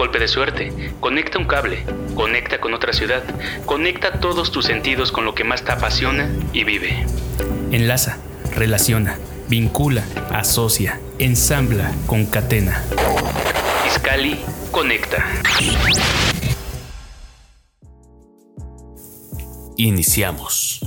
Golpe 0.00 0.18
de 0.18 0.28
suerte, 0.28 0.72
conecta 0.98 1.38
un 1.38 1.44
cable, 1.44 1.84
conecta 2.14 2.58
con 2.58 2.72
otra 2.72 2.94
ciudad, 2.94 3.22
conecta 3.66 4.12
todos 4.12 4.50
tus 4.50 4.64
sentidos 4.64 5.12
con 5.12 5.26
lo 5.26 5.34
que 5.34 5.44
más 5.44 5.62
te 5.62 5.72
apasiona 5.72 6.30
y 6.54 6.64
vive. 6.64 7.04
Enlaza, 7.70 8.16
relaciona, 8.56 9.18
vincula, 9.50 10.02
asocia, 10.32 10.98
ensambla, 11.18 11.92
concatena. 12.06 12.82
Iscali 13.86 14.40
conecta. 14.70 15.22
Iniciamos. 19.76 20.80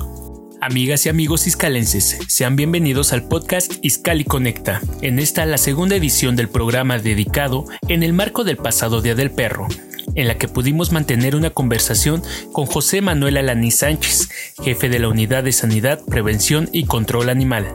Amigas 0.66 1.06
y 1.06 1.10
amigos 1.10 1.46
iscalenses, 1.46 2.20
sean 2.30 2.56
bienvenidos 2.56 3.12
al 3.12 3.28
podcast 3.28 3.74
Iscali 3.82 4.24
Conecta. 4.24 4.80
En 5.02 5.20
esta 5.20 5.46
la 5.46 5.58
segunda 5.58 5.98
edición 5.98 6.38
del 6.38 6.48
programa 6.48 7.00
dedicado 7.00 7.66
en 7.90 8.02
el 8.02 8.14
marco 8.14 8.46
del 8.46 8.56
pasado 8.56 9.02
Día 9.02 9.14
del 9.14 9.30
Perro, 9.30 9.68
en 10.16 10.30
la 10.30 10.38
que 10.38 10.48
pudimos 10.48 10.94
mantener 10.94 11.36
una 11.36 11.50
conversación 11.50 12.24
con 12.54 12.66
José 12.66 13.02
Manuel 13.02 13.36
Alaní 13.36 13.72
Sánchez, 13.72 14.30
jefe 14.64 14.88
de 14.88 15.00
la 15.00 15.10
Unidad 15.10 15.44
de 15.44 15.52
Sanidad, 15.52 16.00
Prevención 16.06 16.70
y 16.72 16.86
Control 16.86 17.28
Animal. 17.28 17.68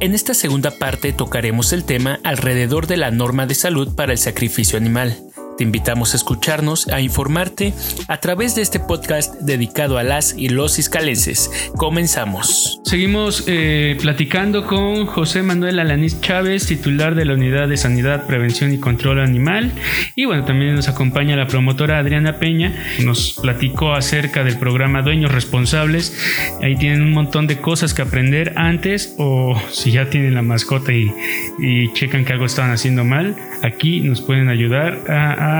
En 0.00 0.12
esta 0.12 0.34
segunda 0.34 0.72
parte 0.72 1.12
tocaremos 1.12 1.72
el 1.72 1.84
tema 1.84 2.18
alrededor 2.24 2.88
de 2.88 2.96
la 2.96 3.12
norma 3.12 3.46
de 3.46 3.54
salud 3.54 3.94
para 3.94 4.10
el 4.10 4.18
sacrificio 4.18 4.76
animal. 4.76 5.16
Te 5.62 5.66
invitamos 5.66 6.12
a 6.12 6.16
escucharnos, 6.16 6.88
a 6.88 7.00
informarte 7.00 7.72
a 8.08 8.16
través 8.16 8.56
de 8.56 8.62
este 8.62 8.80
podcast 8.80 9.36
dedicado 9.42 9.96
a 9.96 10.02
las 10.02 10.34
y 10.36 10.48
los 10.48 10.80
iscalenses. 10.80 11.70
Comenzamos. 11.76 12.80
Seguimos 12.84 13.44
eh, 13.46 13.96
platicando 14.02 14.66
con 14.66 15.06
José 15.06 15.44
Manuel 15.44 15.78
Alanís 15.78 16.20
Chávez, 16.20 16.66
titular 16.66 17.14
de 17.14 17.26
la 17.26 17.34
Unidad 17.34 17.68
de 17.68 17.76
Sanidad, 17.76 18.26
Prevención 18.26 18.72
y 18.72 18.78
Control 18.78 19.20
Animal. 19.20 19.70
Y 20.16 20.24
bueno, 20.24 20.44
también 20.44 20.74
nos 20.74 20.88
acompaña 20.88 21.36
la 21.36 21.46
promotora 21.46 22.00
Adriana 22.00 22.40
Peña. 22.40 22.74
Nos 23.04 23.38
platicó 23.40 23.92
acerca 23.92 24.42
del 24.42 24.58
programa 24.58 25.02
Dueños 25.02 25.30
Responsables. 25.30 26.18
Ahí 26.60 26.74
tienen 26.74 27.02
un 27.02 27.12
montón 27.12 27.46
de 27.46 27.60
cosas 27.60 27.94
que 27.94 28.02
aprender 28.02 28.54
antes 28.56 29.14
o 29.16 29.56
si 29.70 29.92
ya 29.92 30.10
tienen 30.10 30.34
la 30.34 30.42
mascota 30.42 30.92
y, 30.92 31.14
y 31.60 31.92
checan 31.92 32.24
que 32.24 32.32
algo 32.32 32.46
estaban 32.46 32.72
haciendo 32.72 33.04
mal, 33.04 33.36
aquí 33.62 34.00
nos 34.00 34.20
pueden 34.20 34.48
ayudar 34.48 35.08
a 35.08 35.51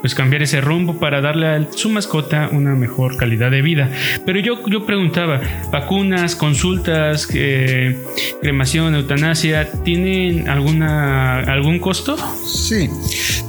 pues 0.00 0.14
cambiar 0.14 0.42
ese 0.42 0.60
rumbo 0.60 0.98
para 0.98 1.20
darle 1.20 1.46
a 1.46 1.66
su 1.72 1.88
mascota 1.88 2.48
una 2.52 2.74
mejor 2.74 3.16
calidad 3.16 3.50
de 3.50 3.62
vida. 3.62 3.90
Pero 4.24 4.40
yo, 4.40 4.66
yo 4.66 4.86
preguntaba, 4.86 5.40
vacunas, 5.70 6.34
consultas, 6.34 7.28
eh, 7.34 7.98
cremación, 8.40 8.94
eutanasia, 8.94 9.70
¿tienen 9.84 10.48
alguna, 10.48 11.40
algún 11.40 11.78
costo? 11.78 12.16
Sí, 12.46 12.88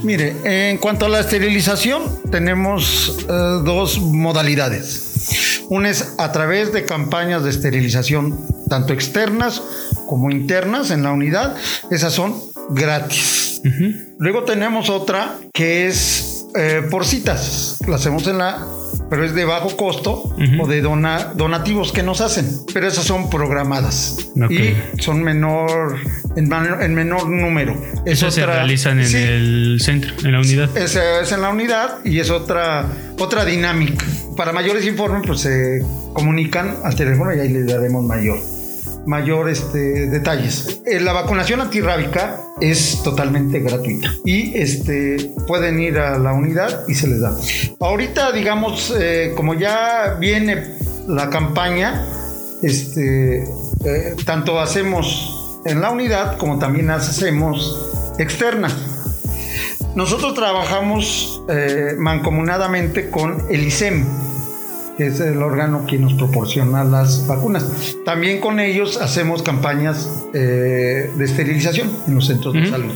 mire, 0.03 0.35
en 0.43 0.77
cuanto 0.77 1.05
a 1.05 1.09
la 1.09 1.19
esterilización, 1.19 2.03
tenemos 2.31 3.17
eh, 3.21 3.61
dos 3.63 3.99
modalidades. 3.99 5.65
Una 5.69 5.89
es 5.89 6.15
a 6.17 6.31
través 6.31 6.73
de 6.73 6.85
campañas 6.85 7.43
de 7.43 7.49
esterilización, 7.49 8.37
tanto 8.67 8.93
externas 8.93 9.61
como 10.07 10.29
internas 10.31 10.91
en 10.91 11.03
la 11.03 11.11
unidad. 11.11 11.55
Esas 11.89 12.13
son 12.13 12.35
gratis. 12.71 13.40
Luego 14.19 14.43
tenemos 14.43 14.89
otra 14.89 15.35
que 15.53 15.87
es 15.87 16.45
eh, 16.55 16.81
por 16.89 17.05
citas. 17.05 17.79
La 17.87 17.95
hacemos 17.95 18.27
en 18.27 18.37
la 18.37 18.67
pero 19.11 19.25
es 19.25 19.35
de 19.35 19.43
bajo 19.43 19.75
costo 19.75 20.33
o 20.59 20.67
de 20.67 20.81
donativos 20.81 21.91
que 21.91 22.01
nos 22.01 22.21
hacen. 22.21 22.47
Pero 22.73 22.87
esas 22.87 23.03
son 23.03 23.29
programadas 23.29 24.29
y 24.49 25.01
son 25.01 25.21
menor 25.21 25.97
en, 26.37 26.95
menor 26.95 27.27
número. 27.27 27.75
Esas 28.05 28.33
se 28.33 28.45
realizan 28.45 29.01
en 29.01 29.13
el 29.13 29.79
centro, 29.81 30.13
en 30.23 30.31
la 30.31 30.39
unidad. 30.39 30.77
Es, 30.77 30.95
es, 30.95 31.31
en 31.33 31.41
la 31.41 31.49
unidad 31.49 32.05
y 32.05 32.19
es 32.19 32.29
otra, 32.29 32.85
otra 33.19 33.43
dinámica. 33.43 34.05
Para 34.37 34.53
mayores 34.53 34.85
informes, 34.87 35.23
pues 35.27 35.41
se 35.41 35.83
comunican 36.13 36.77
al 36.81 36.95
teléfono 36.95 37.35
y 37.35 37.39
ahí 37.41 37.49
les 37.49 37.67
daremos 37.67 38.05
mayor 38.05 38.39
mayor 39.05 39.49
este, 39.49 40.07
detalles. 40.07 40.81
Eh, 40.85 40.99
la 40.99 41.13
vacunación 41.13 41.61
antirrábica 41.61 42.41
es 42.59 43.01
totalmente 43.03 43.59
gratuita 43.59 44.13
y 44.25 44.57
este, 44.57 45.31
pueden 45.47 45.79
ir 45.79 45.97
a 45.99 46.17
la 46.17 46.33
unidad 46.33 46.87
y 46.87 46.95
se 46.95 47.07
les 47.07 47.21
da. 47.21 47.35
Ahorita, 47.79 48.31
digamos, 48.31 48.93
eh, 48.97 49.33
como 49.35 49.53
ya 49.53 50.17
viene 50.19 50.75
la 51.07 51.29
campaña, 51.29 52.05
este, 52.61 53.43
eh, 53.85 54.15
tanto 54.25 54.59
hacemos 54.59 55.59
en 55.65 55.81
la 55.81 55.91
unidad 55.91 56.37
como 56.37 56.59
también 56.59 56.89
hacemos 56.91 58.15
externa. 58.17 58.69
Nosotros 59.95 60.33
trabajamos 60.35 61.43
mancomunadamente 61.97 63.09
con 63.09 63.43
el 63.49 63.65
ISEM, 63.65 64.05
es 64.97 65.19
el 65.19 65.41
órgano 65.41 65.85
que 65.85 65.97
nos 65.97 66.13
proporciona 66.13 66.83
las 66.83 67.27
vacunas. 67.27 67.95
También 68.05 68.39
con 68.39 68.59
ellos 68.59 68.97
hacemos 68.97 69.43
campañas 69.43 70.25
eh, 70.33 71.09
de 71.15 71.25
esterilización 71.25 71.89
en 72.07 72.15
los 72.15 72.27
centros 72.27 72.53
de 72.53 72.69
salud. 72.69 72.91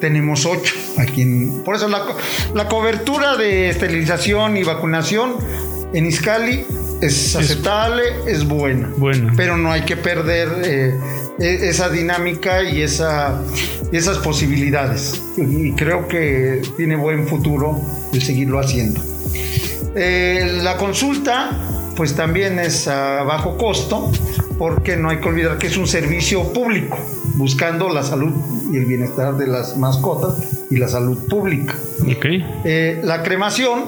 Tenemos 0.00 0.46
ocho 0.46 0.74
aquí 0.98 1.22
en... 1.22 1.62
Por 1.64 1.76
eso 1.76 1.88
la, 1.88 2.68
cobertura 2.68 3.36
de 3.36 3.70
esterilización 3.70 4.56
y 4.56 4.64
vacunación 4.64 5.36
en 5.92 6.06
Iscali 6.06 6.64
es 7.00 7.36
aceptable, 7.36 8.02
es, 8.26 8.44
buena. 8.44 8.90
Bueno. 8.96 9.32
Pero 9.36 9.56
no 9.56 9.70
hay 9.70 9.82
que 9.82 9.96
perder 9.96 10.48
eh, 10.64 10.94
e, 11.38 11.68
esa 11.68 11.88
dinámica 11.90 12.62
y 12.62 12.82
esa, 12.82 13.42
esas 13.92 14.18
posibilidades. 14.18 15.22
Y 15.36 15.72
creo 15.72 16.08
que 16.08 16.62
tiene 16.76 16.96
buen 16.96 17.28
futuro 17.28 17.80
el 18.12 18.22
seguirlo 18.22 18.58
haciendo. 18.58 19.15
Eh, 19.96 20.60
la 20.62 20.76
consulta, 20.76 21.50
pues 21.96 22.14
también 22.14 22.58
es 22.58 22.86
a 22.86 23.22
bajo 23.22 23.56
costo, 23.56 24.12
porque 24.58 24.96
no 24.96 25.08
hay 25.08 25.18
que 25.18 25.28
olvidar 25.28 25.58
que 25.58 25.68
es 25.68 25.76
un 25.76 25.86
servicio 25.86 26.52
público, 26.52 26.98
buscando 27.36 27.88
la 27.88 28.02
salud 28.02 28.32
y 28.72 28.76
el 28.76 28.84
bienestar 28.84 29.36
de 29.36 29.46
las 29.46 29.76
mascotas 29.78 30.66
y 30.70 30.76
la 30.76 30.88
salud 30.88 31.26
pública. 31.28 31.74
Okay. 32.16 32.44
Eh, 32.64 33.00
la 33.02 33.22
cremación, 33.22 33.86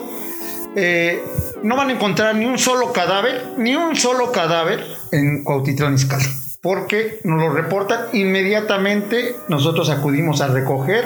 eh, 0.76 1.22
no 1.62 1.76
van 1.76 1.90
a 1.90 1.92
encontrar 1.92 2.34
ni 2.36 2.46
un 2.46 2.58
solo 2.58 2.92
cadáver, 2.92 3.54
ni 3.58 3.76
un 3.76 3.94
solo 3.94 4.32
cadáver 4.32 4.82
en 5.12 5.44
Cuautitlán 5.44 5.94
Izcalli 5.94 6.28
porque 6.60 7.20
nos 7.24 7.40
lo 7.40 7.50
reportan 7.50 8.06
inmediatamente, 8.12 9.36
nosotros 9.48 9.90
acudimos 9.90 10.40
a 10.40 10.48
recoger 10.48 11.04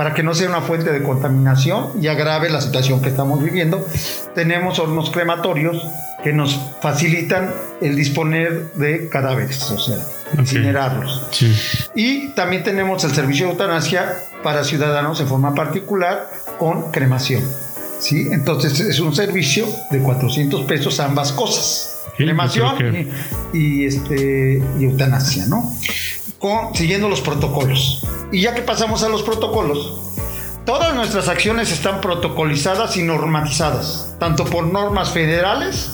para 0.00 0.14
que 0.14 0.22
no 0.22 0.32
sea 0.32 0.48
una 0.48 0.62
fuente 0.62 0.92
de 0.92 1.02
contaminación 1.02 1.90
y 2.00 2.06
agrave 2.06 2.48
la 2.48 2.62
situación 2.62 3.02
que 3.02 3.10
estamos 3.10 3.44
viviendo. 3.44 3.86
Tenemos 4.34 4.78
hornos 4.78 5.10
crematorios 5.10 5.76
que 6.24 6.32
nos 6.32 6.58
facilitan 6.80 7.52
el 7.82 7.96
disponer 7.96 8.72
de 8.76 9.10
cadáveres, 9.10 9.70
o 9.70 9.78
sea, 9.78 9.98
incinerarlos. 10.38 11.28
Y 11.94 12.28
también 12.28 12.62
tenemos 12.62 13.04
el 13.04 13.10
servicio 13.10 13.44
de 13.44 13.52
eutanasia 13.52 14.16
para 14.42 14.64
ciudadanos 14.64 15.20
en 15.20 15.28
forma 15.28 15.54
particular 15.54 16.30
con 16.58 16.92
cremación. 16.92 17.42
¿sí? 17.98 18.26
Entonces 18.32 18.80
es 18.80 19.00
un 19.00 19.14
servicio 19.14 19.66
de 19.90 19.98
400 19.98 20.62
pesos 20.62 20.98
ambas 20.98 21.30
cosas. 21.30 22.06
cremación 22.16 22.74
y, 23.52 23.84
este, 23.84 24.62
y 24.78 24.84
eutanasia, 24.84 25.44
¿no? 25.44 25.76
Con, 26.38 26.74
siguiendo 26.74 27.06
los 27.06 27.20
protocolos. 27.20 28.02
Y 28.32 28.42
ya 28.42 28.54
que 28.54 28.62
pasamos 28.62 29.02
a 29.02 29.08
los 29.08 29.22
protocolos, 29.22 29.98
todas 30.64 30.94
nuestras 30.94 31.28
acciones 31.28 31.72
están 31.72 32.00
protocolizadas 32.00 32.96
y 32.96 33.02
normatizadas, 33.02 34.14
tanto 34.20 34.44
por 34.44 34.64
normas 34.64 35.10
federales, 35.10 35.90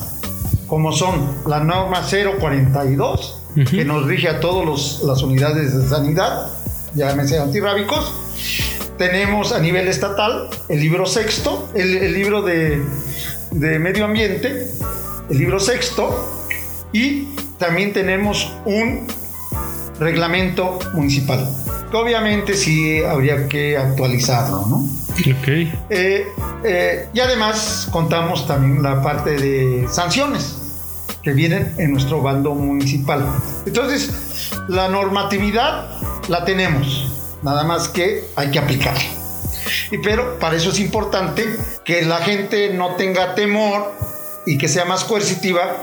como 0.66 0.92
son 0.92 1.34
la 1.46 1.60
norma 1.60 2.02
042, 2.02 3.42
que 3.70 3.84
nos 3.86 4.04
rige 4.04 4.28
a 4.28 4.40
todas 4.40 5.00
las 5.02 5.22
unidades 5.22 5.76
de 5.78 5.88
sanidad, 5.88 6.48
llámese 6.94 7.38
antirrábicos. 7.38 8.12
Tenemos 8.98 9.52
a 9.52 9.58
nivel 9.58 9.88
estatal 9.88 10.48
el 10.68 10.80
libro 10.80 11.06
sexto, 11.06 11.70
el, 11.74 12.12
libro 12.12 12.42
de, 12.42 12.82
de 13.52 13.78
medio 13.78 14.04
ambiente, 14.04 14.70
el 15.30 15.38
libro 15.38 15.58
sexto, 15.58 16.46
y 16.92 17.28
también 17.58 17.94
tenemos 17.94 18.52
un 18.66 19.06
reglamento 19.98 20.78
municipal 20.92 21.48
obviamente 21.92 22.54
sí 22.54 23.02
habría 23.02 23.48
que 23.48 23.76
actualizarlo, 23.76 24.66
¿no? 24.66 24.76
Ok. 25.18 25.48
Eh, 25.90 26.26
Eh, 26.64 27.08
y 27.12 27.20
además 27.20 27.88
contamos 27.92 28.46
también 28.46 28.82
la 28.82 29.00
parte 29.00 29.36
de 29.36 29.86
sanciones 29.88 30.56
que 31.22 31.32
vienen 31.32 31.74
en 31.78 31.92
nuestro 31.92 32.22
bando 32.22 32.54
municipal. 32.54 33.24
Entonces, 33.66 34.50
la 34.68 34.88
normatividad 34.88 35.88
la 36.28 36.44
tenemos, 36.44 37.38
nada 37.42 37.62
más 37.62 37.88
que 37.88 38.24
hay 38.34 38.50
que 38.50 38.58
aplicarla. 38.58 39.04
Y 39.92 39.98
pero 39.98 40.38
para 40.40 40.56
eso 40.56 40.70
es 40.70 40.80
importante 40.80 41.44
que 41.84 42.02
la 42.02 42.18
gente 42.18 42.72
no 42.74 42.96
tenga 42.96 43.34
temor 43.36 43.92
y 44.44 44.58
que 44.58 44.66
sea 44.68 44.84
más 44.84 45.04
coercitiva, 45.04 45.76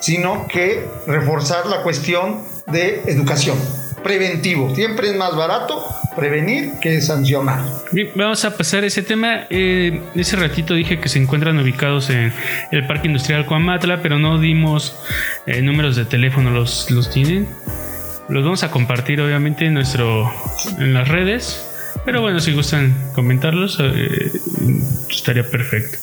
sino 0.00 0.46
que 0.46 0.86
reforzar 1.06 1.66
la 1.66 1.82
cuestión 1.82 2.40
de 2.66 3.02
educación 3.06 3.58
preventivo. 4.04 4.72
Siempre 4.74 5.08
es 5.08 5.16
más 5.16 5.34
barato 5.34 5.84
prevenir 6.14 6.74
que 6.80 7.00
sancionar. 7.00 7.60
Bien, 7.90 8.10
vamos 8.14 8.44
a 8.44 8.56
pasar 8.56 8.84
ese 8.84 9.02
tema. 9.02 9.46
Eh, 9.50 10.00
ese 10.14 10.36
ratito 10.36 10.74
dije 10.74 11.00
que 11.00 11.08
se 11.08 11.18
encuentran 11.18 11.58
ubicados 11.58 12.10
en 12.10 12.32
el 12.70 12.86
Parque 12.86 13.08
Industrial 13.08 13.44
Coamatla, 13.46 14.00
pero 14.02 14.20
no 14.20 14.38
dimos 14.38 14.96
eh, 15.46 15.60
números 15.62 15.96
de 15.96 16.04
teléfono. 16.04 16.50
¿Los, 16.50 16.90
¿Los 16.92 17.10
tienen? 17.10 17.48
Los 18.28 18.44
vamos 18.44 18.62
a 18.62 18.70
compartir 18.70 19.20
obviamente 19.20 19.66
en, 19.66 19.74
nuestro, 19.74 20.30
en 20.78 20.94
las 20.94 21.08
redes. 21.08 21.70
Pero 22.04 22.20
bueno, 22.20 22.38
si 22.38 22.52
gustan 22.52 22.94
comentarlos, 23.14 23.78
eh, 23.80 24.30
estaría 25.10 25.48
perfecto. 25.48 25.98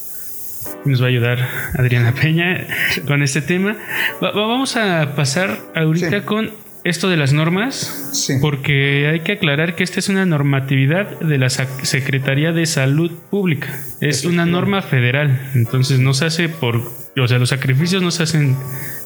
Nos 0.84 1.00
va 1.02 1.06
a 1.06 1.10
ayudar 1.10 1.48
Adriana 1.78 2.12
Peña 2.14 2.66
con 3.08 3.22
este 3.22 3.42
tema. 3.42 3.78
vamos 4.20 4.76
a 4.78 5.14
pasar 5.16 5.60
ahorita 5.76 6.26
con 6.26 6.52
esto 6.84 7.10
de 7.10 7.18
las 7.18 7.34
normas, 7.34 8.30
porque 8.42 9.08
hay 9.08 9.20
que 9.22 9.34
aclarar 9.34 9.76
que 9.76 9.84
esta 9.84 10.00
es 10.00 10.10
una 10.10 10.26
normatividad 10.26 11.20
de 11.20 11.38
la 11.38 11.50
Secretaría 11.50 12.52
de 12.52 12.66
Salud 12.66 13.12
Pública. 13.30 13.84
Es 14.00 14.26
una 14.26 14.46
norma 14.46 14.82
federal, 14.82 15.52
entonces 15.54 16.00
no 16.00 16.14
se 16.14 16.26
hace 16.26 16.50
por, 16.50 16.78
o 16.78 17.28
sea, 17.28 17.38
los 17.38 17.50
sacrificios 17.50 18.02
no 18.02 18.12
se 18.12 18.24
hacen 18.24 18.56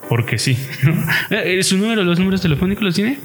porque 0.09 0.37
sí. 0.37 0.57
Eh, 1.31 1.63
¿Su 1.63 1.77
número, 1.77 2.03
los 2.03 2.19
números 2.19 2.41
telefónicos 2.41 2.83
los 2.83 2.95
tiene? 2.95 3.17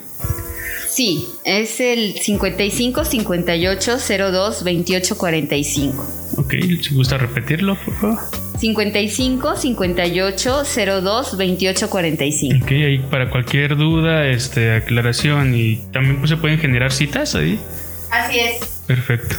Sí, 0.88 1.25
es 1.44 1.81
el 1.81 2.14
55 2.14 3.05
58 3.05 3.96
02 4.32 4.64
28 4.64 5.19
45. 5.19 6.06
Ok, 6.37 6.55
si 6.81 6.94
gusta 6.94 7.19
repetirlo, 7.19 7.76
por 7.76 7.94
favor. 7.94 8.50
55 8.61 9.57
58 9.57 10.62
02 11.03 11.37
28 11.37 11.89
45. 11.91 12.65
Ok, 12.65 12.71
ahí 12.73 12.99
para 13.11 13.31
cualquier 13.31 13.77
duda, 13.77 14.27
este, 14.27 14.75
aclaración 14.75 15.55
y 15.55 15.77
también 15.93 16.19
pues, 16.19 16.29
se 16.29 16.37
pueden 16.37 16.59
generar 16.59 16.93
citas 16.93 17.35
ahí. 17.35 17.59
Así 18.11 18.39
es. 18.41 18.83
Perfecto. 18.87 19.37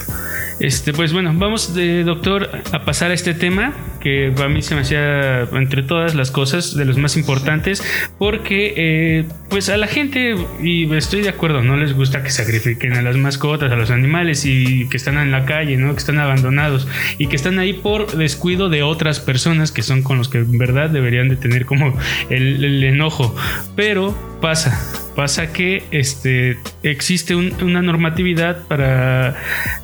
Este, 0.62 0.94
pues 0.94 1.12
bueno, 1.12 1.34
vamos 1.36 1.74
de 1.74 2.04
doctor 2.04 2.50
a 2.72 2.86
pasar 2.86 3.10
a 3.10 3.16
este 3.16 3.34
tema 3.34 3.74
que 4.00 4.34
a 4.38 4.48
mí 4.48 4.62
se 4.62 4.76
me 4.76 4.82
hacía 4.82 5.42
entre 5.42 5.82
todas 5.82 6.14
las 6.14 6.30
cosas 6.30 6.76
de 6.76 6.86
los 6.86 6.98
más 6.98 7.18
importantes 7.18 7.84
porque 8.20 8.74
eh, 8.78 9.26
pues 9.50 9.70
a 9.70 9.78
la 9.78 9.88
gente 9.88 10.36
y 10.62 10.92
estoy 10.94 11.22
de 11.22 11.30
acuerdo 11.30 11.64
no 11.64 11.78
les 11.78 11.94
gusta 11.94 12.22
que 12.22 12.30
sacrifiquen 12.30 12.94
a 12.94 13.02
las 13.02 13.18
mascotas 13.18 13.72
a 13.72 13.76
los 13.76 13.90
animales 13.90 14.46
y 14.46 14.88
que 14.90 14.98
están 14.98 15.18
en 15.18 15.32
la 15.32 15.46
calle 15.46 15.78
no 15.78 15.94
que 15.94 16.00
están 16.00 16.20
abandonados 16.20 16.88
y 17.18 17.28
que 17.28 17.36
están 17.36 17.58
ahí 17.58 17.74
por 17.74 18.12
descuido 18.16 18.70
de 18.70 18.84
otras 18.84 19.20
personas 19.20 19.72
que 19.72 19.82
son 19.82 20.04
con 20.04 20.20
los 20.20 20.30
que 20.30 20.38
en 20.38 20.58
verdad 20.60 20.90
deberían 20.90 21.28
de 21.28 21.38
tener 21.38 21.66
como 21.66 21.98
el 22.30 22.84
enojo 22.84 23.36
pero 23.76 24.16
pasa 24.42 25.01
pasa 25.16 25.52
que 25.54 25.84
este, 25.92 26.58
existe 26.84 27.36
una 27.36 27.82
normatividad 27.82 28.64
para 28.68 29.36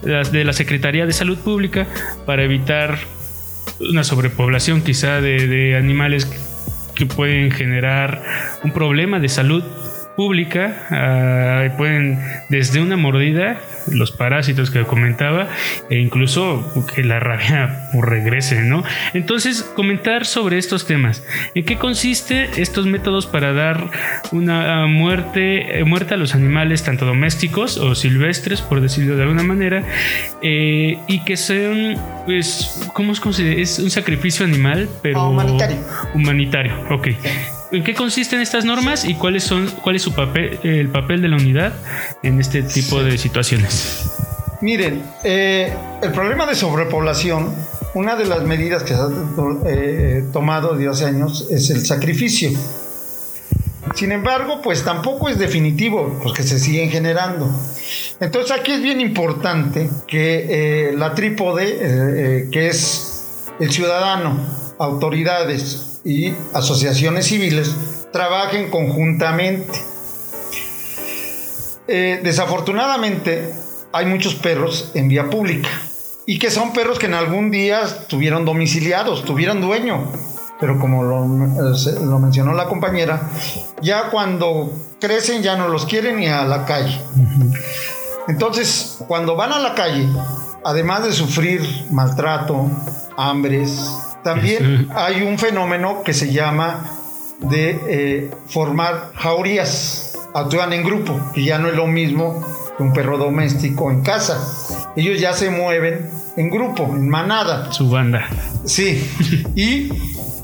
de 0.02 0.44
la 0.44 0.54
Secretaría 0.54 1.06
de 1.06 1.14
Salud 1.14 1.38
Pública 1.38 1.88
para 2.26 2.44
evitar 2.44 2.98
una 3.80 4.04
sobrepoblación 4.04 4.82
quizá 4.82 5.22
de, 5.22 5.48
de 5.48 5.76
animales 5.76 6.26
que 6.96 7.06
pueden 7.06 7.52
generar 7.52 8.24
un 8.64 8.72
problema 8.72 9.20
de 9.20 9.30
salud 9.30 9.64
pública 10.18 11.70
uh, 11.72 11.78
pueden 11.78 12.20
desde 12.50 12.82
una 12.82 12.98
mordida 12.98 13.62
los 13.92 14.12
parásitos 14.12 14.72
que 14.72 14.84
comentaba 14.84 15.48
e 15.92 16.00
incluso 16.00 16.74
que 16.94 17.04
la 17.04 17.20
rabia 17.20 17.88
regrese 17.94 18.62
no 18.64 18.84
entonces 19.14 19.62
comentar 19.64 20.26
sobre 20.26 20.58
estos 20.58 20.88
temas. 20.88 21.24
En 21.54 21.64
qué 21.64 21.78
consiste 21.78 22.50
estos 22.62 22.88
métodos 22.88 23.28
para 23.28 23.54
dar 23.54 23.92
una 24.32 24.88
muerte 24.88 25.80
eh, 25.80 25.84
muerte 25.84 26.16
a 26.16 26.18
los 26.18 26.34
animales 26.34 26.84
tanto 26.84 27.06
domésticos 27.06 27.78
o 27.78 27.94
silvestres 27.94 28.62
por 28.62 28.82
decirlo 28.82 29.16
de 29.16 29.22
alguna 29.22 29.44
manera 29.44 29.84
eh, 30.42 30.98
y 31.08 31.24
que 31.24 31.38
sean 31.38 31.96
pues 32.26 32.90
cómo 32.94 33.12
es 33.14 33.40
es 33.40 33.80
un 33.80 33.92
sacrificio 33.92 34.46
animal 34.46 34.90
pero 35.04 35.30
humanitario. 35.30 35.78
humanitario 36.16 36.74
ok 36.90 37.08
¿En 37.70 37.84
qué 37.84 37.94
consisten 37.94 38.40
estas 38.40 38.64
normas 38.64 39.04
y 39.04 39.16
cuáles 39.16 39.44
son, 39.44 39.70
cuál 39.84 39.98
es 39.98 40.02
su 40.02 40.14
papel, 40.14 40.58
el 40.64 40.90
papel 40.90 41.22
de 41.22 41.28
la 41.28 41.36
unidad 41.36 41.74
en 42.24 42.40
este 42.40 42.64
tipo 42.64 43.04
de 43.04 43.18
situaciones? 43.18 44.10
Miren, 44.62 45.04
eh, 45.24 45.74
el 46.02 46.12
problema 46.14 46.46
de 46.46 46.56
sobrepoblación, 46.56 47.54
una 47.94 48.16
de 48.16 48.26
las 48.26 48.44
medidas 48.44 48.84
que 48.84 48.90
se 48.90 48.96
ha 48.96 49.10
eh, 49.68 50.26
tomado 50.32 50.76
desde 50.76 50.90
hace 50.90 51.06
años 51.06 51.48
es 51.52 51.70
el 51.70 51.86
sacrificio. 51.86 52.52
Sin 53.96 54.12
embargo, 54.14 54.62
pues 54.62 54.84
tampoco 54.84 55.28
es 55.28 55.38
definitivo, 55.38 56.20
pues 56.24 56.34
que 56.34 56.44
se 56.44 56.60
siguen 56.60 56.90
generando. 56.90 57.50
Entonces 58.22 58.52
aquí 58.58 58.72
es 58.72 58.82
bien 58.82 59.02
importante 59.02 59.90
que 60.08 60.90
eh, 60.90 60.94
la 60.96 61.14
trípode, 61.14 62.48
que 62.52 62.68
es 62.68 63.52
el 63.60 63.72
ciudadano, 63.72 64.40
autoridades, 64.80 65.87
y 66.08 66.34
asociaciones 66.54 67.28
civiles 67.28 67.76
trabajen 68.14 68.70
conjuntamente. 68.72 69.78
Eh, 71.90 72.22
desafortunadamente 72.24 73.54
hay 73.92 74.06
muchos 74.06 74.36
perros 74.36 74.92
en 74.94 75.10
vía 75.10 75.30
pública 75.30 75.70
y 76.26 76.40
que 76.40 76.50
son 76.50 76.72
perros 76.72 76.98
que 76.98 77.08
en 77.08 77.14
algún 77.14 77.52
día 77.52 77.82
estuvieron 77.82 78.46
domiciliados, 78.46 79.26
tuvieron 79.26 79.60
dueño, 79.60 80.10
pero 80.62 80.80
como 80.80 81.04
lo, 81.04 81.26
eh, 81.26 82.00
lo, 82.06 82.20
mencionó 82.20 82.54
la 82.54 82.68
compañera, 82.68 83.30
ya 83.82 84.10
cuando 84.10 84.72
crecen 85.02 85.44
ya 85.44 85.58
no 85.58 85.68
los 85.68 85.86
quieren 85.86 86.18
ni 86.18 86.28
a 86.28 86.46
la 86.46 86.66
calle. 86.66 87.02
Entonces, 88.30 88.98
cuando 89.08 89.36
van 89.36 89.52
a 89.52 89.60
la 89.60 89.76
calle, 89.76 90.08
además 90.64 91.04
de 91.04 91.12
sufrir 91.12 91.62
maltrato, 91.92 92.70
hambres, 93.18 94.07
también 94.28 94.90
hay 94.94 95.22
un 95.22 95.40
fenómeno 95.40 96.04
que 96.04 96.14
se 96.14 96.34
llama 96.34 96.84
de 97.40 97.80
eh, 97.88 98.32
formar 98.50 99.14
jaurías. 99.16 100.18
Actúan 100.34 100.74
en 100.74 100.84
grupo, 100.84 101.18
y 101.34 101.46
ya 101.46 101.58
no 101.58 101.70
es 101.70 101.76
lo 101.76 101.88
mismo 101.88 102.46
que 102.76 102.84
un 102.84 102.92
perro 102.92 103.18
doméstico 103.18 103.90
en 103.90 104.02
casa. 104.02 104.38
Ellos 104.98 105.22
ya 105.22 105.32
se 105.32 105.50
mueven 105.50 106.10
en 106.36 106.50
grupo, 106.50 106.84
en 106.84 107.08
manada. 107.08 107.72
Su 107.72 107.90
banda. 107.90 108.28
Sí. 108.66 109.10
y 109.56 109.94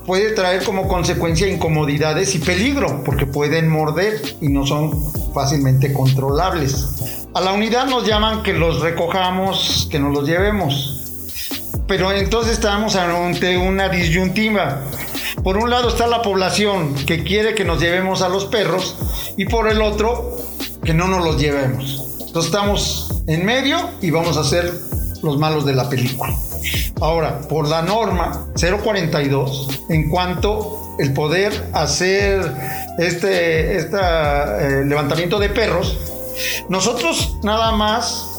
puede 0.05 0.31
traer 0.31 0.63
como 0.63 0.87
consecuencia 0.87 1.45
incomodidades 1.49 2.35
y 2.35 2.39
peligro, 2.39 3.03
porque 3.03 3.25
pueden 3.25 3.67
morder 3.67 4.13
y 4.39 4.47
no 4.47 4.65
son 4.65 4.93
fácilmente 5.33 5.91
controlables. 5.91 7.25
A 7.35 7.41
la 7.41 7.51
unidad 7.51 7.87
nos 7.87 8.07
llaman 8.07 8.43
que 8.43 8.53
los 8.53 8.79
recojamos, 8.79 9.89
que 9.91 9.99
nos 9.99 10.13
los 10.13 10.25
llevemos 10.25 11.02
pero 11.87 12.11
entonces 12.11 12.53
estamos 12.53 12.95
ante 12.95 13.57
una 13.57 13.89
disyuntiva. 13.89 14.81
Por 15.43 15.57
un 15.57 15.69
lado 15.69 15.89
está 15.89 16.07
la 16.07 16.21
población 16.21 16.95
que 17.05 17.23
quiere 17.23 17.55
que 17.55 17.65
nos 17.65 17.81
llevemos 17.81 18.21
a 18.21 18.29
los 18.29 18.45
perros 18.45 18.95
y 19.37 19.45
por 19.45 19.69
el 19.69 19.81
otro 19.81 20.37
que 20.83 20.93
no 20.93 21.07
nos 21.07 21.23
los 21.25 21.39
llevemos. 21.39 22.17
Entonces 22.27 22.45
estamos 22.51 23.23
en 23.27 23.45
medio 23.45 23.77
y 24.01 24.11
vamos 24.11 24.37
a 24.37 24.43
ser 24.43 24.71
los 25.21 25.37
malos 25.37 25.65
de 25.65 25.73
la 25.73 25.89
película. 25.89 26.33
Ahora, 27.01 27.41
por 27.41 27.67
la 27.67 27.81
norma 27.81 28.47
042, 28.55 29.83
en 29.89 30.09
cuanto 30.09 30.95
el 30.99 31.13
poder 31.13 31.69
hacer 31.73 32.53
este, 32.97 33.77
este 33.77 34.85
levantamiento 34.85 35.39
de 35.39 35.49
perros, 35.49 35.97
nosotros 36.69 37.37
nada 37.43 37.71
más 37.73 38.32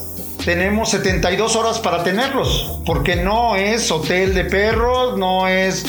tenemos 0.45 0.91
72 0.91 1.57
horas 1.57 1.79
para 1.79 2.05
tenerlos, 2.05 2.79
porque 2.85 3.17
no 3.17 3.57
es 3.57 3.91
hotel 3.91 4.35
de 4.35 4.45
perros, 4.45 5.17
no 5.17 5.49
es 5.49 5.87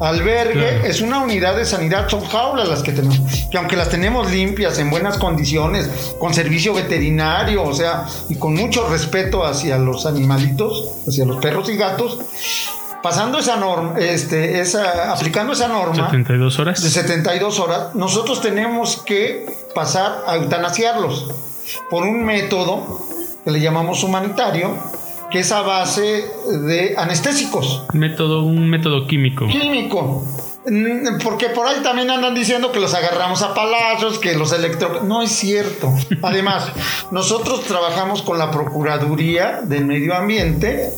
albergue, 0.00 0.86
es 0.88 1.00
una 1.00 1.20
unidad 1.20 1.56
de 1.56 1.64
sanidad, 1.64 2.08
son 2.08 2.24
jaulas 2.24 2.68
las 2.68 2.82
que 2.82 2.92
tenemos, 2.92 3.18
que 3.50 3.58
aunque 3.58 3.76
las 3.76 3.88
tenemos 3.88 4.30
limpias, 4.30 4.78
en 4.78 4.90
buenas 4.90 5.18
condiciones, 5.18 5.88
con 6.18 6.34
servicio 6.34 6.74
veterinario, 6.74 7.62
o 7.62 7.74
sea, 7.74 8.06
y 8.28 8.36
con 8.36 8.54
mucho 8.54 8.88
respeto 8.88 9.44
hacia 9.44 9.78
los 9.78 10.06
animalitos, 10.06 10.88
hacia 11.08 11.24
los 11.24 11.38
perros 11.38 11.68
y 11.68 11.76
gatos, 11.76 12.18
pasando 13.02 13.38
esa 13.38 13.56
norma, 13.56 13.98
este, 13.98 14.60
esa, 14.60 15.12
aplicando 15.12 15.52
esa 15.52 15.68
norma 15.68 16.10
72 16.10 16.58
horas. 16.58 16.82
de 16.82 16.90
72 16.90 17.58
horas, 17.58 17.94
nosotros 17.94 18.40
tenemos 18.40 19.02
que 19.04 19.46
pasar 19.74 20.24
a 20.26 20.36
eutanasiarlos 20.36 21.30
por 21.90 22.04
un 22.04 22.24
método 22.24 23.15
que 23.46 23.52
le 23.52 23.60
llamamos 23.60 24.02
humanitario, 24.02 24.76
que 25.30 25.38
es 25.38 25.52
a 25.52 25.62
base 25.62 26.24
de 26.66 26.96
anestésicos. 26.98 27.84
Método, 27.92 28.42
un 28.42 28.68
método 28.68 29.06
químico. 29.06 29.46
Químico. 29.46 30.26
Mm, 30.66 31.20
Porque 31.22 31.50
por 31.50 31.64
ahí 31.64 31.76
también 31.80 32.10
andan 32.10 32.34
diciendo 32.34 32.72
que 32.72 32.80
los 32.80 32.92
agarramos 32.92 33.42
a 33.42 33.54
palazos, 33.54 34.18
que 34.18 34.34
los 34.36 34.52
electro... 34.52 35.04
No 35.04 35.22
es 35.22 35.30
cierto. 35.30 35.94
Además, 36.22 36.72
nosotros 37.12 37.62
trabajamos 37.62 38.22
con 38.22 38.36
la 38.36 38.50
Procuraduría 38.50 39.60
del 39.62 39.84
Medio 39.86 40.16
Ambiente, 40.16 40.90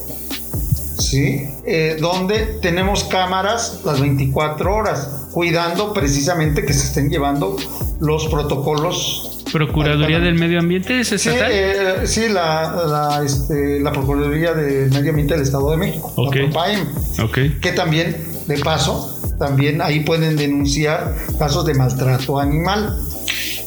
¿sí? 0.98 1.46
Eh, 1.66 1.98
donde 2.00 2.46
tenemos 2.62 3.04
cámaras 3.04 3.82
las 3.84 4.00
24 4.00 4.74
horas, 4.74 5.28
cuidando 5.32 5.92
precisamente 5.92 6.64
que 6.64 6.72
se 6.72 6.86
estén 6.86 7.10
llevando 7.10 7.58
los 8.00 8.26
protocolos 8.28 9.37
Procuraduría 9.52 10.18
del 10.20 10.34
Medio 10.34 10.58
Ambiente 10.60 11.00
es 11.00 11.08
Sí, 11.08 11.14
estatal. 11.16 11.50
eh, 11.52 12.06
sí, 12.06 12.28
la, 12.28 12.72
la, 12.86 13.22
este, 13.24 13.80
la 13.80 13.92
Procuraduría 13.92 14.52
del 14.54 14.90
Medio 14.90 15.10
Ambiente 15.10 15.34
del 15.34 15.42
Estado 15.42 15.70
de 15.70 15.76
México, 15.76 16.12
Ok. 16.16 16.34
la 16.36 16.42
PROPAEM, 16.50 17.60
que 17.60 17.72
también, 17.72 18.16
de 18.46 18.58
paso, 18.58 19.14
también 19.38 19.80
ahí 19.82 20.00
pueden 20.00 20.36
denunciar 20.36 21.14
casos 21.38 21.64
de 21.64 21.74
maltrato 21.74 22.38
animal. 22.38 22.96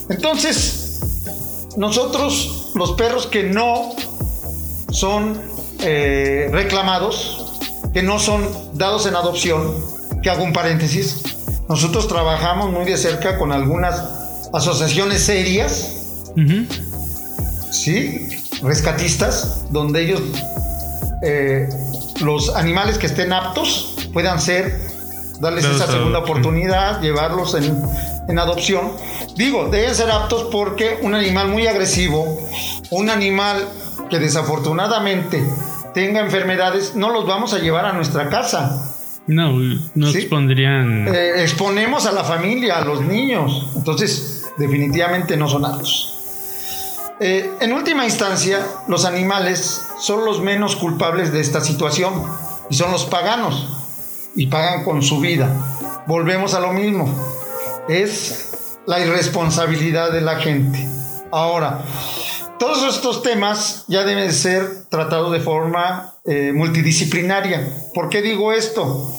Entonces, 0.10 1.00
nosotros, 1.78 2.72
los 2.76 2.92
perros 2.94 3.28
que 3.28 3.44
no 3.44 3.90
son 4.92 5.40
eh, 5.80 6.50
reclamados, 6.52 7.60
que 7.94 8.04
no 8.04 8.20
son 8.20 8.48
dados 8.74 9.06
en 9.08 9.16
adopción, 9.16 9.74
que 10.22 10.30
hago 10.30 10.44
un 10.44 10.54
paréntesis, 10.54 11.24
nosotros 11.70 12.08
trabajamos 12.08 12.70
muy 12.72 12.86
de 12.86 12.98
cerca 12.98 13.38
con 13.38 13.52
algunas 13.52 14.21
asociaciones 14.54 15.24
serias. 15.24 15.98
¿sí? 17.72 18.28
Rescatistas, 18.62 19.66
donde 19.72 20.04
ellos, 20.04 20.22
eh, 21.24 21.68
los 22.22 22.56
animales 22.56 22.98
que 22.98 23.08
estén 23.08 23.34
aptos, 23.34 23.96
puedan 24.14 24.40
ser, 24.42 24.80
darles 25.40 25.66
esa 25.66 25.88
segunda 25.88 26.20
oportunidad, 26.20 27.02
llevarlos 27.02 27.56
en, 27.56 27.82
en 28.28 28.40
adopción. 28.40 28.92
Digo, 29.36 29.70
deben 29.70 29.96
ser 29.96 30.12
aptos 30.12 30.48
porque 30.52 31.00
un 31.02 31.16
animal 31.16 31.48
muy 31.48 31.66
agresivo, 31.68 32.38
un 32.92 33.10
animal 33.10 33.58
que 34.10 34.20
desafortunadamente 34.20 35.44
tenga 35.94 36.20
enfermedades, 36.20 36.96
no 36.96 37.10
los 37.10 37.26
vamos 37.26 37.54
a 37.54 37.60
llevar 37.60 37.86
a 37.86 37.94
nuestra 37.94 38.30
casa. 38.30 38.88
No, 39.28 39.54
no 39.96 40.12
Sí. 40.12 40.20
expondrían. 40.20 41.08
Eh, 41.08 41.42
exponemos 41.42 42.06
a 42.06 42.12
la 42.12 42.24
familia, 42.24 42.78
a 42.80 42.86
los 42.86 43.02
niños. 43.02 43.70
Entonces, 43.76 44.31
definitivamente 44.58 45.38
no 45.38 45.48
son 45.48 45.66
aptos. 45.66 46.18
Eh, 47.20 47.52
en 47.60 47.72
última 47.74 48.06
instancia, 48.06 48.66
los 48.88 49.06
animales 49.06 49.84
son 50.00 50.26
los 50.26 50.42
menos 50.42 50.76
culpables 50.76 51.32
de 51.32 51.40
esta 51.40 51.62
situación 51.62 52.24
y 52.70 52.76
son 52.76 52.92
los 52.92 53.06
paganos 53.06 53.68
y 54.36 54.48
pagan 54.48 54.84
con 54.84 55.04
su 55.04 55.20
vida. 55.20 55.50
Volvemos 56.08 56.56
a 56.56 56.60
lo 56.60 56.74
mismo. 56.74 57.14
Es 57.88 58.58
la 58.88 59.00
irresponsabilidad 59.00 60.12
de 60.12 60.22
la 60.22 60.38
gente. 60.38 60.88
Ahora, 61.32 61.84
todos 62.58 62.96
estos 62.96 63.22
temas 63.22 63.86
ya 63.88 64.04
deben 64.04 64.32
ser 64.34 64.86
tratados 64.90 65.32
de 65.32 65.40
forma 65.40 66.16
eh, 66.26 66.52
multidisciplinaria. 66.54 67.68
¿Por 67.94 68.10
qué 68.10 68.22
digo 68.22 68.52
esto? 68.52 69.16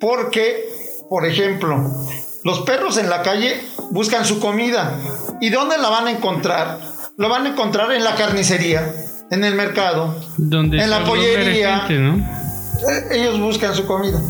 Porque, 0.00 0.68
por 1.08 1.26
ejemplo, 1.26 1.90
los 2.44 2.60
perros 2.60 2.98
en 2.98 3.10
la 3.10 3.22
calle 3.22 3.60
buscan 3.90 4.24
su 4.24 4.38
comida. 4.38 4.96
¿Y 5.40 5.50
dónde 5.50 5.78
la 5.78 5.88
van 5.88 6.06
a 6.06 6.10
encontrar? 6.10 6.78
Lo 7.16 7.28
van 7.28 7.46
a 7.46 7.48
encontrar 7.50 7.90
en 7.92 8.04
la 8.04 8.14
carnicería, 8.14 8.92
en 9.30 9.44
el 9.44 9.54
mercado, 9.54 10.14
donde 10.36 10.82
en 10.82 10.90
la 10.90 11.04
pollería. 11.04 11.80
gente, 11.80 11.98
¿no? 11.98 12.16
Eh, 12.16 13.06
ellos 13.12 13.40
buscan 13.40 13.74
su 13.74 13.86
comida. 13.86 14.20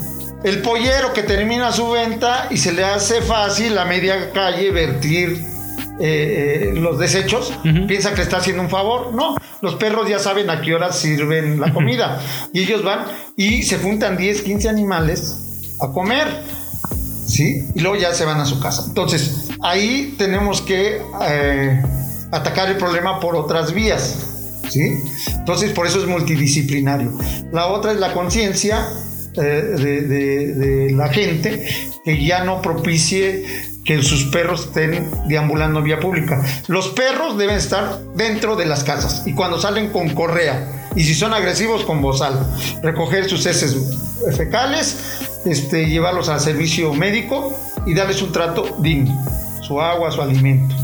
El 0.45 0.61
pollero 0.61 1.13
que 1.13 1.23
termina 1.23 1.73
su 1.73 1.91
venta 1.91 2.49
y 2.51 2.59
se 2.59 2.73
le 2.73 2.85
hace 2.85 3.21
fácil 3.23 3.77
a 3.79 3.85
media 3.85 4.31
calle 4.33 4.71
vertir 4.71 5.43
eh, 6.01 6.69
eh, 6.69 6.73
los 6.75 6.99
desechos, 6.99 7.53
piensa 7.89 8.15
que 8.15 8.23
está 8.23 8.37
haciendo 8.37 8.63
un 8.63 8.71
favor. 8.71 9.15
No, 9.15 9.37
los 9.63 9.75
perros 9.77 10.09
ya 10.09 10.19
saben 10.19 10.51
a 10.51 10.61
qué 10.61 10.75
hora 10.75 10.93
sirven 10.93 11.61
la 11.61 11.73
comida. 11.73 12.21
Y 12.53 12.63
ellos 12.63 12.85
van 12.85 13.07
y 13.37 13.63
se 13.63 13.79
juntan 13.79 14.17
10, 14.17 14.43
15 14.43 14.69
animales 14.69 15.75
a 15.81 15.91
comer. 15.91 16.29
¿Sí? 17.27 17.67
Y 17.75 17.81
luego 17.81 17.97
ya 17.97 18.13
se 18.13 18.25
van 18.25 18.41
a 18.41 18.47
su 18.47 18.61
casa. 18.61 18.85
Entonces, 18.87 19.49
ahí 19.63 20.15
tenemos 20.19 20.61
que 20.61 21.01
eh, 21.23 21.83
atacar 22.31 22.69
el 22.71 22.77
problema 22.77 23.21
por 23.21 23.37
otras 23.37 23.73
vías. 23.73 24.31
¿Sí? 24.69 24.99
Entonces, 25.29 25.73
por 25.73 25.87
eso 25.87 26.01
es 26.01 26.07
multidisciplinario. 26.07 27.13
La 27.53 27.67
otra 27.67 27.93
es 27.93 27.99
la 27.99 28.13
conciencia 28.13 28.89
eh, 29.37 29.41
de, 29.43 30.93
la 30.95 31.09
gente 31.09 31.67
que 32.05 32.25
ya 32.25 32.45
no 32.45 32.63
propicie 32.63 33.45
que 33.85 34.01
sus 34.03 34.27
perros 34.27 34.67
estén 34.67 35.11
deambulando 35.27 35.83
vía 35.83 35.99
pública. 35.99 36.43
Los 36.69 36.89
perros 36.89 37.37
deben 37.37 37.57
estar 37.57 38.01
dentro 38.15 38.55
de 38.55 38.67
las 38.67 38.85
casas 38.85 39.27
y 39.27 39.35
cuando 39.35 39.61
salen 39.61 39.91
con 39.91 40.11
correa 40.11 40.89
y 40.95 41.03
si 41.03 41.15
son 41.15 41.35
agresivos 41.35 41.85
con 41.85 42.01
bozal, 42.01 42.47
recoger 42.83 43.29
sus 43.29 43.45
heces 43.45 43.77
fecales, 44.37 44.97
este, 45.45 45.87
llevarlos 45.87 46.29
al 46.29 46.41
servicio 46.41 46.93
médico 46.95 47.59
y 47.87 47.95
darles 47.95 48.23
un 48.23 48.33
trato 48.33 48.77
digno, 48.79 49.25
su 49.63 49.81
agua, 49.81 50.11
su 50.11 50.23
alimento. 50.23 50.75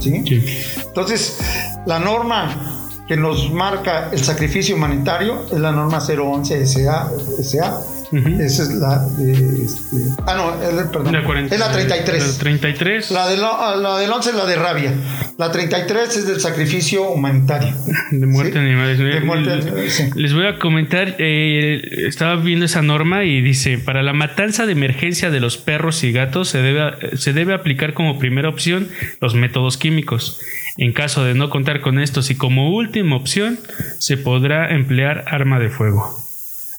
¿sí? 0.00 0.22
Sí. 0.26 0.44
Entonces, 0.84 1.38
la 1.86 1.98
norma 1.98 2.74
que 3.06 3.16
nos 3.16 3.50
marca 3.50 4.10
el 4.12 4.22
sacrificio 4.22 4.76
humanitario 4.76 5.46
es 5.52 5.58
la 5.58 5.72
norma 5.72 5.98
011 6.00 6.66
SA. 6.66 7.10
SA. 7.42 7.80
Esa 8.12 8.62
es 8.64 8.74
la 8.74 8.98
de. 9.16 9.32
este, 9.64 9.96
ah, 10.26 10.34
no, 10.36 10.90
perdón. 10.92 11.12
La 11.12 11.24
40 11.24 11.54
es 11.54 11.60
la 11.60 11.72
33. 11.72 12.32
La 12.36 12.38
33. 12.38 13.10
La, 13.10 13.28
del, 13.28 13.40
la 13.40 13.98
del 13.98 14.10
11 14.10 14.30
es 14.30 14.36
la 14.36 14.44
de 14.46 14.56
rabia. 14.56 14.92
La 15.38 15.50
33 15.50 16.16
es 16.16 16.26
del 16.26 16.40
sacrificio 16.40 17.08
humanitario. 17.10 17.74
De 18.10 18.26
muerte 18.26 18.52
Sí. 18.52 18.58
de 18.58 18.64
animales. 18.64 18.98
De 18.98 19.20
muerte 19.20 19.50
de 19.50 19.52
animales, 19.56 19.92
sí. 19.94 20.10
Les 20.14 20.32
voy 20.34 20.46
a 20.46 20.58
comentar, 20.58 21.16
eh, 21.18 21.80
estaba 22.06 22.36
viendo 22.36 22.66
esa 22.66 22.82
norma 22.82 23.24
y 23.24 23.40
dice, 23.40 23.78
para 23.78 24.02
la 24.02 24.12
matanza 24.12 24.66
de 24.66 24.72
emergencia 24.72 25.30
de 25.30 25.40
los 25.40 25.56
perros 25.56 26.04
y 26.04 26.12
gatos 26.12 26.48
se 26.48 26.58
debe, 26.62 27.16
se 27.16 27.32
debe 27.32 27.54
aplicar 27.54 27.94
como 27.94 28.18
primera 28.18 28.48
opción 28.48 28.88
los 29.20 29.34
métodos 29.34 29.76
químicos. 29.76 30.40
En 30.76 30.92
caso 30.92 31.24
de 31.24 31.34
no 31.34 31.50
contar 31.50 31.80
con 31.80 31.98
estos 32.00 32.30
y 32.30 32.34
como 32.36 32.70
última 32.70 33.16
opción, 33.16 33.58
se 33.98 34.16
podrá 34.16 34.74
emplear 34.74 35.24
arma 35.28 35.58
de 35.58 35.68
fuego. 35.68 36.23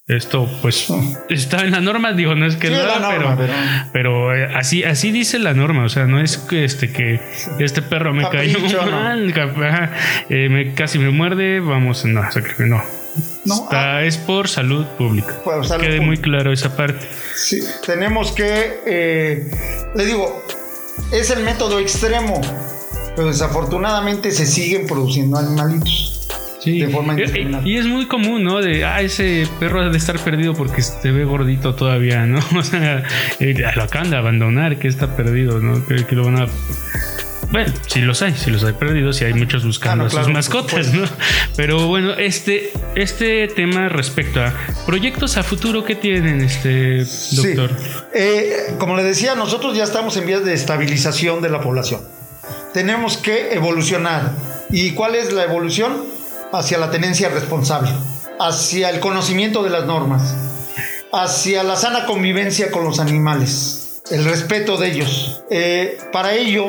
Esto, 0.07 0.47
pues, 0.61 0.87
está 1.29 1.61
en 1.63 1.71
la 1.71 1.81
norma, 1.81 2.13
digo, 2.13 2.35
no 2.35 2.45
es 2.45 2.57
que 2.57 2.67
Sí, 2.67 2.73
norma, 2.75 3.35
pero, 3.35 3.53
pero, 3.91 4.35
eh, 4.35 4.53
así, 4.55 4.83
así 4.83 5.11
dice 5.11 5.39
la 5.39 5.55
norma, 5.55 5.83
o 5.83 5.89
sea, 5.89 6.05
no 6.05 6.19
es 6.21 6.37
que 6.37 6.63
este 6.63 6.91
que 6.93 7.19
este 7.57 7.81
perro 7.81 8.13
me 8.13 8.29
cayó 8.29 8.53
Capricho, 8.53 8.85
¿no? 8.85 8.91
mal, 8.91 9.33
eh, 10.29 10.47
me, 10.49 10.75
casi 10.75 10.99
me 10.99 11.09
muerde, 11.09 11.59
vamos, 11.59 12.05
no, 12.05 12.21
sacrificio, 12.31 12.67
no. 12.67 12.83
No, 13.45 13.63
Está- 13.63 14.03
es 14.03 14.17
por 14.17 14.47
salud 14.47 14.85
pública. 14.97 15.41
Por 15.43 15.65
salud 15.65 15.81
Quede 15.83 15.97
pública. 15.97 16.05
muy 16.05 16.17
claro 16.17 16.53
esa 16.53 16.75
parte. 16.77 17.03
Sí, 17.35 17.61
tenemos 17.83 18.31
que, 18.31 18.81
eh, 18.85 19.49
le 19.95 20.05
digo, 20.05 20.43
es 21.13 21.31
el 21.31 21.43
método 21.43 21.79
extremo, 21.79 22.41
pero 23.15 23.29
desafortunadamente 23.29 24.29
se 24.31 24.45
siguen 24.45 24.85
produciendo 24.85 25.39
animalitos. 25.39 26.24
Sí. 26.65 26.79
De 26.81 26.89
forma 26.89 27.13
Y- 27.13 27.17
indiscriminada. 27.17 27.63
y, 27.67 27.77
es 27.77 27.85
muy 27.85 28.07
común, 28.07 28.43
¿no? 28.43 28.59
De, 28.61 28.83
ah, 28.83 29.01
ese 29.01 29.47
perro 29.59 29.81
ha 29.81 29.89
de 29.89 29.97
estar 29.97 30.19
perdido 30.19 30.53
porque 30.53 30.81
se 30.81 31.11
ve 31.11 31.23
gordito 31.23 31.75
todavía, 31.75 32.25
¿no? 32.25 32.39
O 32.57 32.63
sea, 32.63 33.03
eh, 33.39 33.55
lo 33.75 33.83
acaban 33.83 34.09
de 34.09 34.17
abandonar, 34.17 34.77
que 34.77 34.87
está 34.89 35.15
perdido, 35.15 35.59
¿no? 35.61 35.85
Que, 35.87 36.05
que 36.05 36.15
lo 36.15 36.25
van 36.25 36.41
a... 36.41 36.47
Bueno, 37.51 37.71
si 37.87 38.01
los 38.01 38.21
hay, 38.23 38.33
si 38.33 38.49
los 38.49 38.63
hay 38.63 38.73
perdidos, 38.73 39.21
y 39.21 39.25
hay 39.25 39.33
muchos 39.35 39.63
buscando 39.63 40.05
Ah, 40.05 40.09
no, 40.11 40.19
a 40.19 40.23
sus 40.23 40.33
mascotas, 40.33 40.91
¿no? 40.93 41.03
Pero 41.55 41.87
bueno, 41.87 42.13
este, 42.15 42.71
este 42.95 43.47
tema 43.47 43.87
respecto 43.87 44.41
a 44.43 44.51
proyectos 44.87 45.37
a 45.37 45.43
futuro 45.43 45.83
que 45.85 45.95
tienen, 45.95 46.41
este 46.41 47.05
doctor. 47.35 47.69
Sí. 47.77 47.87
Eh, 48.15 48.51
como 48.79 48.97
le 48.97 49.03
decía, 49.03 49.35
nosotros 49.35 49.77
ya 49.77 49.83
estamos 49.83 50.17
en 50.17 50.25
vías 50.25 50.43
de 50.43 50.53
estabilización 50.55 51.41
de 51.43 51.49
la 51.49 51.61
población. 51.61 52.01
Tenemos 52.73 53.17
que 53.17 53.53
evolucionar. 53.53 54.31
¿Y 54.71 54.91
cuál 54.91 55.15
es 55.15 55.31
la 55.31 55.43
evolución? 55.43 55.93
Hacia 56.57 56.77
la 56.77 56.89
tenencia 56.89 57.29
responsable, 57.29 57.89
hacia 58.39 58.89
el 58.89 58.99
conocimiento 58.99 59.61
de 59.63 59.69
las 59.69 59.85
normas, 59.85 60.33
hacia 61.11 61.63
la 61.63 61.75
sana 61.75 62.05
convivencia 62.05 62.71
con 62.71 62.83
los 62.85 62.99
animales, 62.99 64.01
el 64.11 64.23
respeto 64.25 64.77
de 64.77 64.91
ellos. 64.91 65.41
Eh, 65.49 65.97
para 66.13 66.33
ello, 66.33 66.67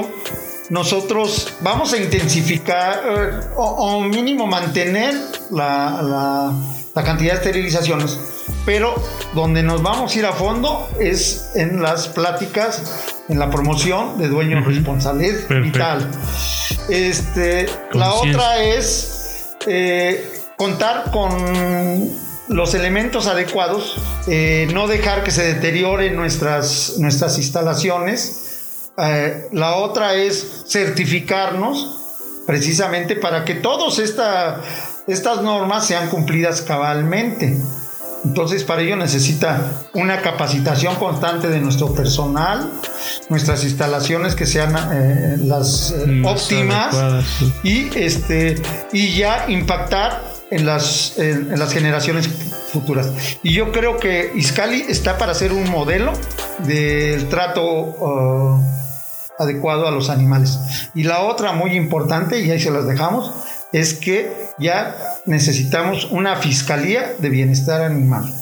nosotros 0.71 1.52
vamos 1.61 1.93
a 1.93 1.99
intensificar 1.99 3.02
eh, 3.07 3.31
o, 3.57 3.64
o 3.64 4.00
mínimo 4.00 4.47
mantener 4.47 5.14
la, 5.50 6.00
la- 6.02 6.52
la 6.95 7.05
cantidad 7.05 7.33
de 7.35 7.38
esterilizaciones, 7.38 8.19
pero 8.64 8.95
donde 9.35 9.62
nos 9.62 9.83
vamos 9.83 10.14
a 10.14 10.19
ir 10.19 10.25
a 10.26 10.33
fondo 10.33 10.88
es 10.99 11.50
en 11.55 11.83
las 11.83 12.09
pláticas, 12.09 12.83
en 13.28 13.38
la 13.38 13.50
promoción 13.50 14.16
de 14.19 14.28
dueños 14.28 14.62
Ujú. 14.62 14.71
responsables 14.71 15.43
Perfecto. 15.43 15.62
vital. 15.62 16.11
Este, 16.88 17.66
la 17.93 18.14
otra 18.14 18.62
es 18.62 19.12
eh, 19.66 20.25
contar 20.56 21.11
con 21.11 21.30
los 22.49 22.75
elementos 22.75 23.26
adecuados, 23.26 23.96
eh, 24.28 24.68
no 24.73 24.87
dejar 24.87 25.25
que 25.25 25.30
se 25.30 25.54
deterioren 25.54 26.16
nuestras, 26.16 26.94
nuestras 26.99 27.38
instalaciones. 27.38 28.90
Eh, 28.99 29.49
la 29.52 29.76
otra 29.76 30.14
es 30.14 30.64
certificarnos 30.68 32.44
precisamente 32.46 33.16
para 33.16 33.44
que 33.44 33.54
todas 33.54 33.99
esta, 33.99 34.61
estas 35.06 35.42
normas 35.42 35.87
sean 35.87 36.08
cumplidas 36.08 36.62
cabalmente. 36.62 37.56
Entonces, 38.25 38.64
para 38.64 38.82
ello 38.82 38.96
necesita 38.96 39.73
una 39.94 40.20
capacitación 40.20 40.96
constante 40.96 41.49
de 41.49 41.61
nuestro 41.61 41.94
personal, 41.94 42.68
nuestras 43.28 43.62
instalaciones 43.64 44.35
que 44.35 44.46
sean 44.46 44.75
eh, 44.92 45.37
las 45.38 45.92
eh, 45.92 46.06
Más 46.06 46.42
óptimas 46.42 46.94
adecuadas, 46.94 47.25
sí. 47.38 47.52
y 47.62 47.99
este 47.99 48.61
y 48.92 49.16
ya 49.16 49.44
impactar 49.49 50.23
en 50.50 50.66
las, 50.66 51.18
en, 51.18 51.52
en 51.52 51.58
las 51.58 51.73
generaciones 51.73 52.28
futuras. 52.73 53.12
Y 53.42 53.52
yo 53.52 53.73
creo 53.73 53.99
que 53.99 54.32
Iscali 54.35 54.85
está 54.88 55.18
para 55.18 55.35
ser 55.35 55.52
un 55.52 55.70
modelo 55.70 56.12
del 56.66 57.28
trato 57.28 57.62
uh, 57.64 58.61
adecuado 59.38 59.87
a 59.87 59.90
los 59.90 60.08
animales. 60.11 60.58
Y 60.94 61.04
la 61.04 61.20
otra 61.20 61.52
muy 61.52 61.76
importante, 61.76 62.40
y 62.40 62.50
ahí 62.50 62.61
se 62.61 62.70
las 62.70 62.87
dejamos, 62.87 63.32
es 63.76 63.92
que 63.92 64.33
ya 64.59 64.97
necesitamos 65.26 66.06
una 66.11 66.37
fiscalía 66.37 67.12
de 67.18 67.28
bienestar 67.28 67.83
animal. 67.83 68.33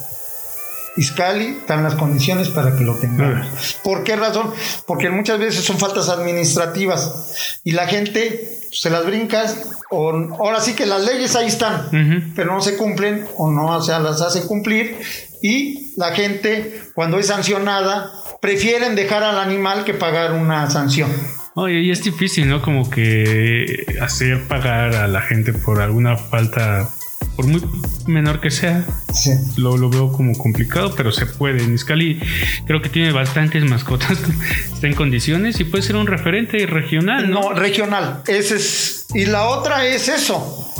Iscali 0.95 1.57
están 1.59 1.83
las 1.83 1.95
condiciones 1.95 2.47
para 2.47 2.77
que 2.77 2.85
lo 2.85 2.95
tengamos. 2.95 3.77
¿Por 3.83 4.05
qué 4.05 4.15
razón? 4.15 4.53
Porque 4.87 5.09
muchas 5.09 5.37
veces 5.37 5.65
son 5.65 5.77
faltas 5.77 6.07
administrativas 6.07 7.59
y 7.65 7.71
la 7.71 7.85
gente 7.85 8.49
se 8.71 8.89
las 8.89 9.05
brincas 9.05 9.57
o 9.89 10.09
ahora 10.39 10.61
sí 10.61 10.73
que 10.73 10.85
las 10.85 11.03
leyes 11.03 11.35
ahí 11.35 11.47
están, 11.47 12.31
pero 12.33 12.53
no 12.53 12.61
se 12.61 12.77
cumplen 12.77 13.27
o 13.35 13.51
no 13.51 13.81
se 13.81 13.91
las 13.91 14.21
hace 14.21 14.43
cumplir 14.43 14.97
y 15.41 15.91
la 15.97 16.13
gente 16.13 16.81
cuando 16.93 17.19
es 17.19 17.27
sancionada 17.27 18.09
prefieren 18.41 18.95
dejar 18.95 19.23
al 19.23 19.37
animal 19.37 19.83
que 19.83 19.93
pagar 19.93 20.31
una 20.31 20.69
sanción. 20.71 21.11
Oye, 21.57 21.81
y 21.81 21.91
es 21.91 22.03
difícil, 22.03 22.49
¿no? 22.49 22.61
Como 22.61 22.89
que 22.89 23.85
hacer 24.01 24.45
pagar 24.47 24.93
a 24.95 25.07
la 25.07 25.21
gente 25.21 25.53
por 25.53 25.81
alguna 25.81 26.17
falta, 26.17 26.89
por 27.37 27.47
muy 27.47 27.61
menor 28.07 28.41
que 28.41 28.51
sea. 28.51 28.85
Sí. 29.13 29.31
Lo, 29.55 29.77
lo 29.77 29.89
veo 29.89 30.11
como 30.11 30.33
complicado, 30.37 30.93
pero 30.97 31.13
se 31.13 31.25
puede. 31.25 31.63
En 31.63 31.73
Iscali 31.73 32.19
creo 32.67 32.81
que 32.81 32.89
tiene 32.89 33.13
bastantes 33.13 33.63
mascotas, 33.63 34.17
está 34.73 34.87
en 34.87 34.95
condiciones 34.95 35.57
y 35.61 35.63
puede 35.63 35.81
ser 35.83 35.95
un 35.95 36.07
referente 36.07 36.65
regional, 36.65 37.29
¿no? 37.29 37.39
No, 37.41 37.53
regional. 37.53 38.21
Ese 38.27 38.55
es, 38.57 39.07
y 39.15 39.25
la 39.25 39.45
otra 39.47 39.85
es 39.87 40.09
eso. 40.09 40.73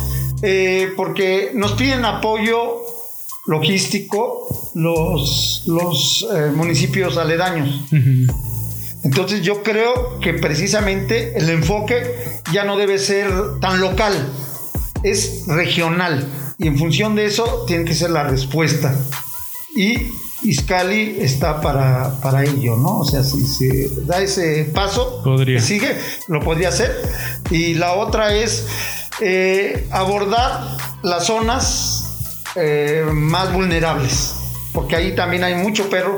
eh, 0.44 0.90
porque 0.98 1.52
nos 1.56 1.72
piden 1.74 2.04
apoyo 2.04 2.82
logístico 3.48 4.72
los, 4.76 5.64
los 5.68 6.28
eh, 6.36 6.52
municipios 6.54 7.18
aledaños. 7.18 7.82
Ujú. 7.92 8.55
Entonces 9.06 9.44
yo 9.44 9.62
creo 9.62 10.20
que 10.20 10.34
precisamente 10.34 11.38
el 11.38 11.50
enfoque 11.52 12.42
ya 12.52 12.64
no 12.66 12.76
debe 12.76 12.98
ser 12.98 13.32
tan 13.62 13.80
local, 13.80 14.14
es 15.04 15.44
regional. 15.48 16.28
Y 16.58 16.68
en 16.68 16.78
función 16.80 17.16
de 17.16 17.26
eso 17.26 17.66
tiene 17.68 17.86
que 17.86 17.94
ser 17.94 18.10
la 18.10 18.24
respuesta. 18.24 18.96
Y 19.76 20.08
Iscali 20.44 21.18
está 21.20 21.62
para, 21.62 22.20
para 22.20 22.44
ello, 22.44 22.78
¿no? 22.78 23.00
O 23.00 23.06
sea, 23.06 23.24
si 23.24 23.46
se 23.46 23.90
da 24.06 24.22
ese 24.22 24.66
paso, 24.74 25.22
Podría. 25.24 25.62
sigue, 25.62 25.96
lo 26.28 26.40
podría 26.40 26.70
hacer. 26.70 26.92
Y 27.52 27.76
la 27.76 27.94
otra 27.94 28.34
es 28.34 28.66
eh, 29.22 29.88
abordar 29.92 30.78
las 31.04 31.26
zonas 31.28 32.50
eh, 32.56 33.06
más 33.12 33.54
vulnerables, 33.54 34.34
porque 34.74 34.96
ahí 34.96 35.14
también 35.14 35.44
hay 35.44 35.54
mucho 35.54 35.90
perro, 35.90 36.18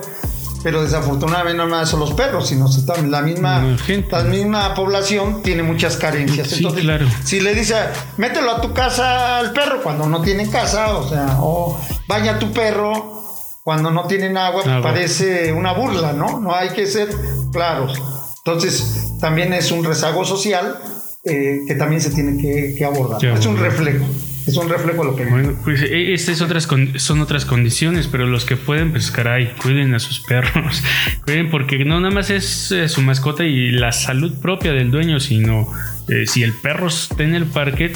pero 0.68 0.82
desafortunadamente 0.84 1.58
no 1.58 1.66
más 1.66 1.88
son 1.88 2.02
los 2.02 2.12
perros, 2.12 2.50
sino 2.50 2.68
la 3.08 3.22
misma, 3.22 3.64
La 3.64 3.78
gente. 3.78 4.12
la 4.12 4.24
misma 4.24 4.76
población 4.76 5.42
tiene 5.42 5.64
muchas 5.64 5.96
carencias. 5.96 6.50
Sí, 6.50 6.66
claro. 6.66 7.08
si 7.24 7.40
le 7.40 7.56
dice, 7.56 7.76
mételo 8.18 8.52
a 8.52 8.60
tu 8.60 8.74
casa 8.74 9.38
al 9.38 9.54
perro 9.54 9.82
cuando 9.82 10.10
no 10.10 10.20
tienen 10.22 10.52
casa, 10.52 10.98
o 10.98 11.08
sea, 11.08 11.38
o 11.40 11.80
baña 12.10 12.34
a 12.34 12.40
tu 12.40 12.52
perro 12.52 13.24
cuando 13.64 13.92
no 13.92 14.08
tienen 14.08 14.36
agua, 14.36 14.64
pues 14.64 14.76
Agua. 14.76 14.92
parece 14.92 15.54
una 15.54 15.72
burla, 15.72 16.12
¿no? 16.12 16.42
No 16.42 16.54
hay 16.54 16.72
que 16.72 16.86
ser 16.86 17.08
claros. 17.54 17.98
Entonces, 18.40 19.14
también 19.22 19.54
es 19.54 19.72
un 19.72 19.86
rezago 19.86 20.26
social 20.26 20.76
eh, 21.24 21.62
que 21.66 21.76
también 21.76 22.02
se 22.02 22.10
tiene 22.10 22.42
que, 22.42 22.76
que 22.78 22.84
abordar. 22.84 23.24
Es 23.24 23.46
un 23.46 23.56
reflejo, 23.58 24.04
es 24.48 24.56
un 24.56 24.70
reflejo 24.70 25.04
de 25.04 25.12
lo 25.12 25.16
que 25.16 25.26
Bueno, 25.26 25.60
pues 25.64 25.82
eh, 25.82 26.14
estas 26.14 26.42
otras 26.42 26.68
son 26.96 27.22
otras 27.22 27.46
condiciones, 27.46 28.08
pero 28.08 28.26
los 28.26 28.46
que 28.46 28.56
pueden, 28.56 28.92
pues 28.92 29.12
caray, 29.12 29.54
cuiden 29.62 29.94
a 29.94 30.00
sus 30.00 30.22
perros, 30.22 30.84
cuiden 31.26 31.50
porque 31.50 31.84
no 31.84 32.00
nada 32.00 32.14
más 32.14 32.30
es 32.30 32.72
eh, 32.72 32.88
su 32.88 33.02
mascota 33.02 33.44
y 33.44 33.72
la 33.72 33.92
salud 33.92 34.34
propia 34.42 34.72
del 34.72 34.90
dueño, 34.90 35.20
sino 35.20 35.68
eh, 36.08 36.26
si 36.26 36.44
el 36.44 36.54
perro 36.54 36.88
está 36.88 37.24
en 37.24 37.36
el 37.36 37.46
parque 37.46 37.92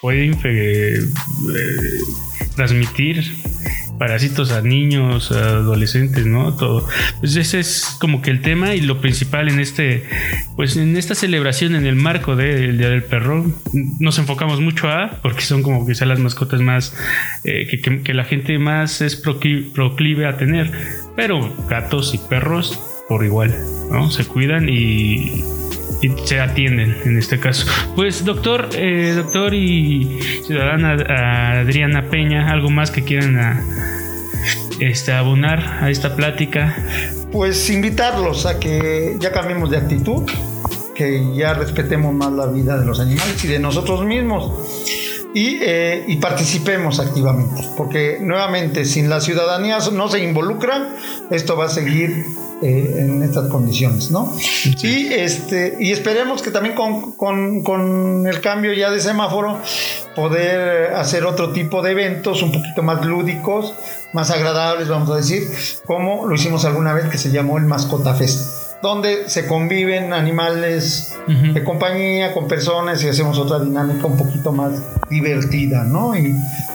puede 0.00 0.32
eh, 0.44 0.98
transmitir 2.56 3.24
parásitos 3.98 4.50
a 4.52 4.62
niños, 4.62 5.30
a 5.32 5.38
adolescentes, 5.58 6.26
¿no? 6.26 6.54
Todo. 6.56 6.86
Pues 7.20 7.36
ese 7.36 7.60
es 7.60 7.96
como 8.00 8.20
que 8.22 8.30
el 8.30 8.40
tema 8.42 8.74
y 8.74 8.80
lo 8.80 9.00
principal 9.00 9.48
en 9.48 9.60
este, 9.60 10.04
pues 10.56 10.76
en 10.76 10.96
esta 10.96 11.14
celebración 11.14 11.74
en 11.76 11.86
el 11.86 11.94
marco 11.96 12.34
del 12.36 12.78
Día 12.78 12.88
del 12.88 13.04
Perro, 13.04 13.46
nos 14.00 14.18
enfocamos 14.18 14.60
mucho 14.60 14.88
a, 14.88 15.18
porque 15.22 15.42
son 15.42 15.62
como 15.62 15.86
quizá 15.86 16.04
las 16.06 16.18
mascotas 16.18 16.60
más, 16.60 16.96
eh, 17.44 17.66
que, 17.68 18.02
que- 18.02 18.14
la 18.14 18.24
gente 18.24 18.58
más 18.58 19.00
es 19.00 19.22
procli- 19.24 19.70
proclive 19.72 20.26
a 20.26 20.36
tener, 20.36 20.70
pero 21.16 21.52
gatos 21.68 22.12
y 22.14 22.18
perros 22.18 22.78
por 23.08 23.24
igual, 23.24 23.54
¿no? 23.90 24.10
Se 24.10 24.24
cuidan 24.24 24.68
y, 24.68 25.44
y 26.02 26.10
se 26.26 26.40
atienden 26.40 26.96
en 27.04 27.16
este 27.16 27.38
caso. 27.38 27.66
Pues 27.94 28.24
doctor, 28.24 28.68
eh, 28.74 29.14
doctor 29.16 29.54
y 29.54 30.20
ciudadana 30.44 30.96
ah, 31.08 31.60
Adriana 31.60 32.10
Peña, 32.10 32.50
algo 32.50 32.68
más 32.68 32.90
que 32.90 33.04
quieran 33.04 33.38
ah, 33.38 33.64
este, 34.80 35.12
abonar 35.12 35.78
a 35.80 35.90
esta 35.90 36.16
plática. 36.16 36.76
Pues 37.30 37.70
invitarlos 37.70 38.44
a 38.44 38.58
que 38.58 39.16
ya 39.20 39.32
cambiemos 39.32 39.70
de 39.70 39.78
actitud, 39.78 40.28
que 40.94 41.34
ya 41.34 41.54
respetemos 41.54 42.12
más 42.12 42.32
la 42.32 42.46
vida 42.46 42.78
de 42.78 42.84
los 42.84 43.00
animales 43.00 43.42
y 43.44 43.48
de 43.48 43.58
nosotros 43.60 44.04
mismos 44.04 44.52
y, 45.34 45.58
eh, 45.62 46.04
y 46.08 46.16
participemos 46.16 46.98
activamente, 47.00 47.62
porque 47.76 48.18
nuevamente 48.20 48.84
sin 48.84 49.08
la 49.08 49.20
ciudadanía 49.20 49.78
no 49.92 50.08
se 50.08 50.22
involucra, 50.22 50.94
esto 51.30 51.56
va 51.56 51.66
a 51.66 51.68
seguir 51.70 52.26
eh, 52.62 52.94
en 52.98 53.22
estas 53.22 53.48
condiciones, 53.48 54.10
¿no? 54.10 54.34
Y, 54.82 55.12
este, 55.12 55.76
y 55.80 55.92
esperemos 55.92 56.42
que 56.42 56.50
también 56.50 56.74
con, 56.74 57.12
con- 57.12 57.62
con 57.62 58.26
el 58.26 58.40
cambio 58.40 58.72
ya 58.72 58.90
de 58.90 59.00
semáforo 59.00 59.58
poder 60.14 60.94
hacer 60.94 61.24
otro 61.24 61.52
tipo 61.52 61.82
de 61.82 61.92
eventos 61.92 62.42
un 62.42 62.52
poquito 62.52 62.82
más 62.82 63.04
lúdicos, 63.04 63.74
más 64.12 64.30
agradables, 64.30 64.88
vamos 64.88 65.10
a 65.10 65.16
decir, 65.16 65.42
como 65.86 66.26
lo 66.26 66.34
hicimos 66.34 66.64
alguna 66.64 66.92
vez 66.92 67.06
que 67.06 67.18
se 67.18 67.30
llamó 67.30 67.58
el 67.58 67.64
Mascota 67.64 68.14
Fest, 68.14 68.80
donde 68.82 69.28
se 69.28 69.46
conviven 69.46 70.12
animales 70.12 71.14
Ujú. 71.28 71.52
de 71.54 71.62
compañía 71.64 72.34
con 72.34 72.48
personas 72.48 73.02
y 73.04 73.08
hacemos 73.08 73.38
otra 73.38 73.60
dinámica 73.60 74.06
un 74.06 74.16
poquito 74.16 74.52
más 74.52 74.72
divertida, 75.08 75.84
¿no? 75.84 76.16
Y, 76.16 76.34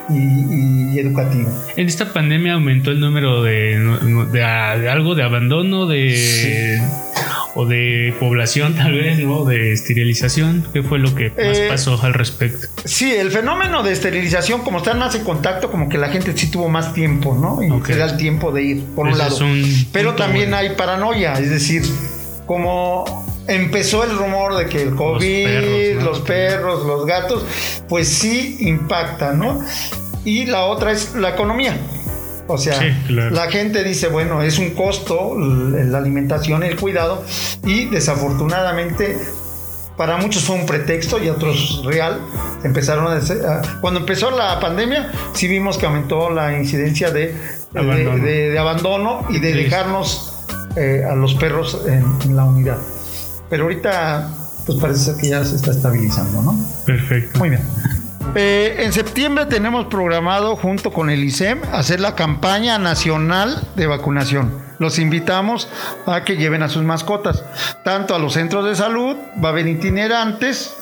y- 0.10 0.96
y 0.96 1.00
educativa. 1.00 1.50
En 1.76 1.88
esta 1.88 2.12
pandemia 2.13 2.54
aumentó 2.54 2.91
el 2.91 3.00
número 3.00 3.43
de, 3.43 3.78
de, 4.32 4.39
de 4.39 4.89
algo 4.89 5.15
de 5.15 5.24
abandono, 5.24 5.86
de 5.88 6.80
o 7.60 7.65
de 7.65 8.13
población 8.20 8.76
tal 8.76 8.93
vez, 8.93 9.17
¿no? 9.20 9.43
De 9.43 9.74
esterilización. 9.74 10.63
¿Qué 10.74 10.84
fue 10.84 11.00
lo 11.00 11.15
que 11.15 11.30
más 11.30 11.58
Eh, 11.58 11.65
pasó 11.70 12.00
al 12.04 12.13
respecto? 12.13 12.67
Sí, 12.86 13.12
el 13.12 13.32
fenómeno 13.32 13.82
de 13.82 13.93
esterilización, 13.93 14.62
como 14.62 14.78
están 14.78 15.00
más 15.00 15.15
en 15.15 15.24
contacto, 15.24 15.72
como 15.72 15.89
que 15.89 15.98
la 15.98 16.10
gente 16.10 16.34
sí 16.38 16.52
tuvo 16.52 16.70
más 16.70 16.93
tiempo, 16.93 17.36
¿no? 17.36 17.63
Y 17.63 17.72
Ok. 17.72 17.88
se 17.88 17.96
da 17.98 18.06
el 18.06 18.17
tiempo 18.17 18.52
de 18.52 18.63
ir, 18.63 18.84
por 18.96 19.08
un 19.08 19.17
lado. 19.17 19.38
un 19.43 19.63
Pero 19.91 20.13
también 20.13 20.52
bueno. 20.52 20.58
hay 20.58 20.76
paranoia, 20.76 21.34
es 21.34 21.50
decir, 21.50 21.82
como 22.46 23.26
empezó 23.47 24.03
el 24.03 24.17
rumor 24.17 24.55
de 24.57 24.65
que 24.67 24.81
el 24.81 24.95
COVID, 24.95 25.45
perros, 25.45 26.03
los 26.03 26.19
perros, 26.21 26.86
los, 26.86 27.05
gatos, 27.05 27.45
pues 27.89 28.07
sí 28.07 28.57
impacta, 28.62 29.33
¿no? 29.33 29.62
Y 30.25 30.45
la 30.45 30.65
otra 30.65 30.91
es 30.91 31.13
la 31.15 31.29
economía. 31.29 31.77
O 32.49 32.57
sea, 32.57 32.79
Sí, 32.79 32.88
claro. 33.07 33.31
la 33.31 33.49
gente 33.51 33.83
dice, 33.83 34.07
bueno, 34.07 34.41
es 34.41 34.57
un 34.57 34.69
costo 34.71 35.33
la 35.38 35.97
alimentación, 35.97 36.63
el 36.63 36.77
cuidado, 36.77 37.23
y 37.65 37.86
desafortunadamente 37.86 39.17
para 39.97 40.15
muchos 40.17 40.43
fue 40.43 40.55
un 40.55 40.65
pretexto 40.65 41.21
y 41.21 41.27
otros 41.29 41.81
real. 41.83 42.21
Empezaron 42.63 43.07
a, 43.07 43.15
a- 43.17 43.79
cuando 43.81 43.99
empezó 43.99 44.29
la 44.31 44.60
pandemia, 44.60 45.12
sí 45.33 45.47
vimos 45.47 45.77
que 45.77 45.88
aumentó 45.88 46.29
la 46.29 46.55
incidencia 46.57 47.10
de, 47.12 47.33
de- 47.71 47.79
Abandono. 47.79 48.23
de- 48.23 48.49
de 48.51 48.60
abandono 48.60 49.25
y 49.29 49.39
de 49.39 49.53
Sí. 49.53 49.57
dejarnos 49.63 50.33
eh, 50.75 51.03
a 51.10 51.15
los 51.15 51.33
perros 51.36 51.81
en, 51.88 52.05
en 52.23 52.36
la 52.36 52.45
unidad. 52.45 52.77
Pero 53.49 53.63
ahorita, 53.63 54.29
pues 54.65 54.77
parece 54.79 54.99
ser 55.05 55.15
que 55.17 55.29
ya 55.29 55.43
se 55.45 55.55
está 55.55 55.71
estabilizando, 55.71 56.41
¿no? 56.41 56.57
Perfecto. 56.86 57.39
Muy 57.39 57.49
bien. 57.49 57.62
Eh, 58.36 58.83
en 58.83 58.91
septiembre 58.91 59.45
tenemos 59.45 59.86
programado 59.86 60.57
junto 60.57 60.91
con 60.91 61.10
el 61.10 61.23
ISEM 61.23 61.62
hacer 61.71 62.01
la 62.01 62.13
campaña 62.13 62.77
nacional 62.77 63.63
de 63.75 63.88
vacunación. 63.88 64.51
Los 64.79 64.99
invitamos 64.99 65.69
a 66.05 66.23
que 66.23 66.36
lleven 66.36 66.62
a 66.62 66.69
sus 66.69 66.83
mascotas, 66.83 67.43
tanto 67.83 68.13
a 68.13 68.19
los 68.19 68.33
centros 68.33 68.65
de 68.65 68.75
salud, 68.75 69.15
va 69.43 69.49
a 69.49 69.51
haber 69.53 69.67
itinerantes 69.67 70.75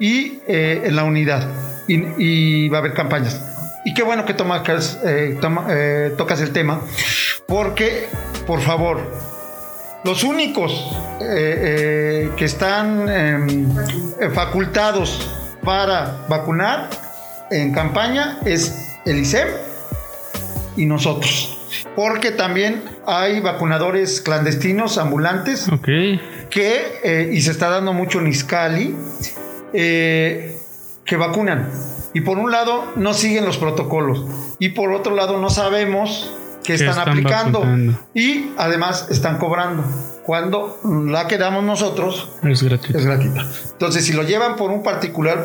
y 0.00 0.40
eh, 0.48 0.82
en 0.86 0.96
la 0.96 1.04
unidad. 1.04 1.46
Y, 1.86 2.02
y 2.18 2.68
va 2.68 2.78
a 2.78 2.80
haber 2.80 2.92
campañas. 2.94 3.40
Y 3.84 3.94
qué 3.94 4.02
bueno 4.02 4.26
que 4.26 4.34
tomas, 4.34 4.98
eh, 5.04 5.38
toma- 5.40 5.66
eh, 5.70 6.12
tocas 6.18 6.40
el 6.40 6.50
tema, 6.50 6.80
porque, 7.46 8.08
por 8.46 8.60
favor, 8.60 9.00
los 10.04 10.22
únicos 10.22 10.72
eh, 11.20 11.24
eh, 11.28 12.30
que 12.36 12.44
están 12.44 13.08
em, 13.08 13.68
eh, 14.20 14.30
facultados 14.30 15.28
para 15.64 16.24
vacunar 16.28 16.88
en 17.50 17.72
campaña 17.72 18.38
es 18.44 18.96
el 19.04 19.18
ISEM 19.18 19.48
y 20.76 20.86
nosotros. 20.86 21.54
Porque 21.96 22.30
también 22.30 22.82
hay 23.06 23.40
vacunadores 23.40 24.20
clandestinos, 24.20 24.98
ambulantes, 24.98 25.66
que, 26.50 27.28
y 27.32 27.40
se 27.40 27.50
está 27.50 27.68
dando 27.68 27.92
mucho 27.92 28.20
en 28.20 28.28
Iscali, 28.28 28.96
que 29.72 31.16
vacunan. 31.18 31.70
Y 32.14 32.20
por 32.22 32.38
un 32.38 32.50
lado 32.50 32.92
no 32.96 33.12
siguen 33.12 33.44
los 33.44 33.58
protocolos. 33.58 34.24
Y 34.58 34.70
por 34.70 34.92
otro 34.92 35.14
lado 35.14 35.38
no 35.38 35.50
sabemos 35.50 36.32
¿Qué 36.68 36.74
están, 36.74 36.90
están 36.90 37.08
aplicando. 37.08 37.60
vacunando? 37.60 37.98
Y 38.12 38.50
además 38.58 39.06
están 39.10 39.38
cobrando. 39.38 39.84
Cuando 40.22 40.78
la 40.84 41.26
que 41.26 41.38
damos 41.38 41.64
nosotros 41.64 42.28
Es 42.98 43.06
gratuita. 43.06 43.46
Entonces, 43.72 44.04
si 44.04 44.12
lo 44.12 44.22
llevan 44.22 44.56
por 44.56 44.70
un 44.70 44.82
particular, 44.82 45.42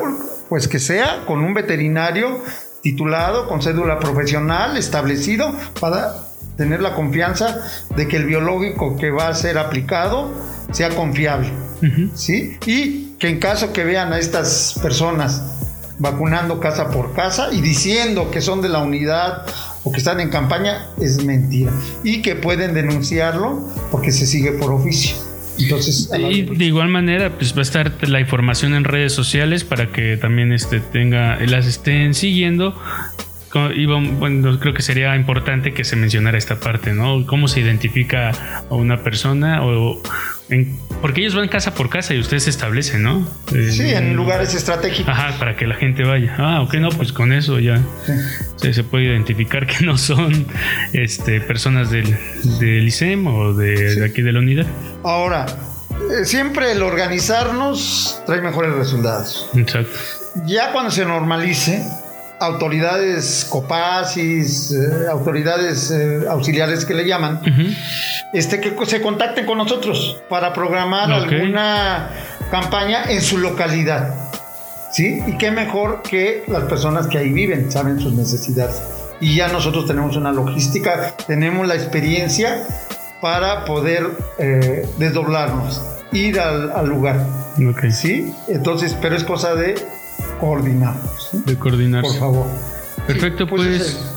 pues 0.50 0.68
que 0.68 0.78
sea 0.78 1.22
con 1.26 1.40
un 1.40 1.54
veterinario 1.54 2.42
titulado, 2.82 3.48
con 3.48 3.62
cédula 3.62 3.98
profesional 3.98 4.76
establecido 4.76 5.50
para 5.80 6.14
tener 6.58 6.82
la 6.82 6.94
confianza 6.94 7.58
de 7.96 8.06
que 8.06 8.18
el 8.18 8.26
biológico 8.26 8.98
que 8.98 9.10
va 9.10 9.28
a 9.28 9.34
ser 9.34 9.56
aplicado 9.56 10.30
sea 10.72 10.90
confiable. 10.90 11.50
¿sí? 12.14 12.58
Y 12.66 13.14
que 13.18 13.30
en 13.30 13.40
caso 13.40 13.72
que 13.72 13.82
vean 13.84 14.12
a 14.12 14.18
estas 14.18 14.78
personas 14.82 15.42
vacunando 15.98 16.60
casa 16.60 16.90
por 16.90 17.14
casa 17.14 17.48
y 17.50 17.62
diciendo 17.62 18.30
que 18.30 18.42
son 18.42 18.60
de 18.60 18.68
la 18.68 18.80
unidad 18.80 19.46
o 19.84 19.92
que 19.92 19.98
están 19.98 20.18
en 20.20 20.30
campaña, 20.30 20.86
es 21.00 21.24
mentira. 21.24 21.70
Y 22.02 22.22
que 22.22 22.34
pueden 22.34 22.74
denunciarlo 22.74 23.68
porque 23.90 24.10
se 24.10 24.26
sigue 24.26 24.52
por 24.52 24.72
oficio. 24.72 25.16
Entonces, 25.58 26.10
Y 26.18 26.42
de 26.42 26.64
igual 26.64 26.88
manera, 26.88 27.36
pues 27.36 27.54
va 27.54 27.60
a 27.60 27.62
estar 27.62 27.92
la 28.08 28.18
información 28.18 28.74
en 28.74 28.84
redes 28.84 29.12
sociales 29.12 29.62
para 29.62 29.92
que 29.92 30.16
también 30.16 30.52
este, 30.52 30.80
tenga, 30.80 31.38
las 31.46 31.66
estén 31.66 32.14
siguiendo. 32.14 32.76
Y 33.76 33.86
bueno, 33.86 34.58
creo 34.58 34.74
que 34.74 34.82
sería 34.82 35.14
importante 35.14 35.72
que 35.72 35.84
se 35.84 35.94
mencionara 35.94 36.36
esta 36.36 36.58
parte, 36.58 36.92
¿no? 36.92 37.24
Cómo 37.24 37.46
se 37.46 37.60
identifica 37.60 38.32
a 38.68 38.74
una 38.74 39.04
persona 39.04 39.64
o 39.64 40.02
en- 40.48 40.78
porque 41.00 41.20
ellos 41.22 41.34
van 41.34 41.48
casa 41.48 41.74
por 41.74 41.88
casa 41.90 42.14
y 42.14 42.18
ustedes 42.20 42.44
se 42.44 42.50
establecen, 42.50 43.02
¿no? 43.02 43.26
sí, 43.48 43.82
Eh, 43.82 43.96
en 43.96 44.14
lugares 44.14 44.54
estratégicos. 44.54 45.08
Ajá, 45.12 45.38
para 45.38 45.56
que 45.56 45.66
la 45.66 45.74
gente 45.74 46.04
vaya. 46.04 46.34
Ah, 46.38 46.60
ok, 46.62 46.74
no, 46.74 46.88
pues 46.90 47.12
con 47.12 47.32
eso 47.32 47.58
ya 47.60 47.78
Sí. 48.06 48.12
se, 48.56 48.74
se 48.74 48.84
puede 48.84 49.04
identificar 49.04 49.66
que 49.66 49.84
no 49.84 49.96
son 49.98 50.46
este, 50.92 51.40
personas 51.40 51.90
del, 51.90 52.16
del 52.60 52.86
ISEM 52.86 53.26
o 53.26 53.52
de, 53.54 53.96
de 53.96 54.04
aquí 54.04 54.22
de 54.22 54.32
la 54.32 54.38
unidad. 54.40 54.66
Ahora, 55.02 55.46
eh, 56.20 56.24
siempre 56.24 56.72
el 56.72 56.82
organizarnos 56.82 58.20
trae 58.26 58.40
mejores 58.40 58.72
resultados. 58.74 59.48
Exacto. 59.56 59.96
Ya 60.46 60.72
cuando 60.72 60.90
se 60.90 61.04
normalice, 61.04 61.82
autoridades 62.44 63.46
copacis, 63.48 64.70
eh, 64.72 65.08
autoridades 65.10 65.90
eh, 65.90 66.24
auxiliares 66.28 66.84
que 66.84 66.94
le 66.94 67.04
llaman, 67.04 67.40
este, 68.32 68.60
que 68.60 68.74
se 68.86 69.00
contacten 69.00 69.46
con 69.46 69.58
nosotros 69.58 70.22
para 70.28 70.52
programar 70.52 71.10
alguna 71.10 72.10
campaña 72.50 73.04
en 73.08 73.20
su 73.20 73.38
localidad. 73.38 74.14
¿Sí? 74.92 75.20
Y 75.26 75.36
qué 75.38 75.50
mejor 75.50 76.02
que 76.02 76.44
las 76.46 76.64
personas 76.64 77.08
que 77.08 77.18
ahí 77.18 77.32
viven, 77.32 77.72
saben 77.72 77.98
sus 77.98 78.12
necesidades. 78.12 78.80
Y 79.20 79.34
ya 79.34 79.48
nosotros 79.48 79.86
tenemos 79.86 80.16
una 80.16 80.30
logística, 80.30 81.16
tenemos 81.26 81.66
la 81.66 81.74
experiencia 81.74 82.64
para 83.20 83.64
poder 83.64 84.08
eh, 84.38 84.86
desdoblarnos, 84.98 85.82
ir 86.12 86.38
al, 86.38 86.70
al 86.70 86.86
lugar. 86.86 87.26
¿Sí? 87.90 88.32
Entonces, 88.46 88.96
pero 89.00 89.16
es 89.16 89.24
cosa 89.24 89.56
de 89.56 89.74
coordinarnos. 90.44 91.28
¿sí? 91.30 91.42
De 91.46 91.56
coordinarse. 91.58 92.10
Por 92.10 92.18
favor. 92.18 92.46
Perfecto, 93.06 93.44
Sí, 93.44 93.50
pues, 93.50 93.66
ese- 93.80 94.14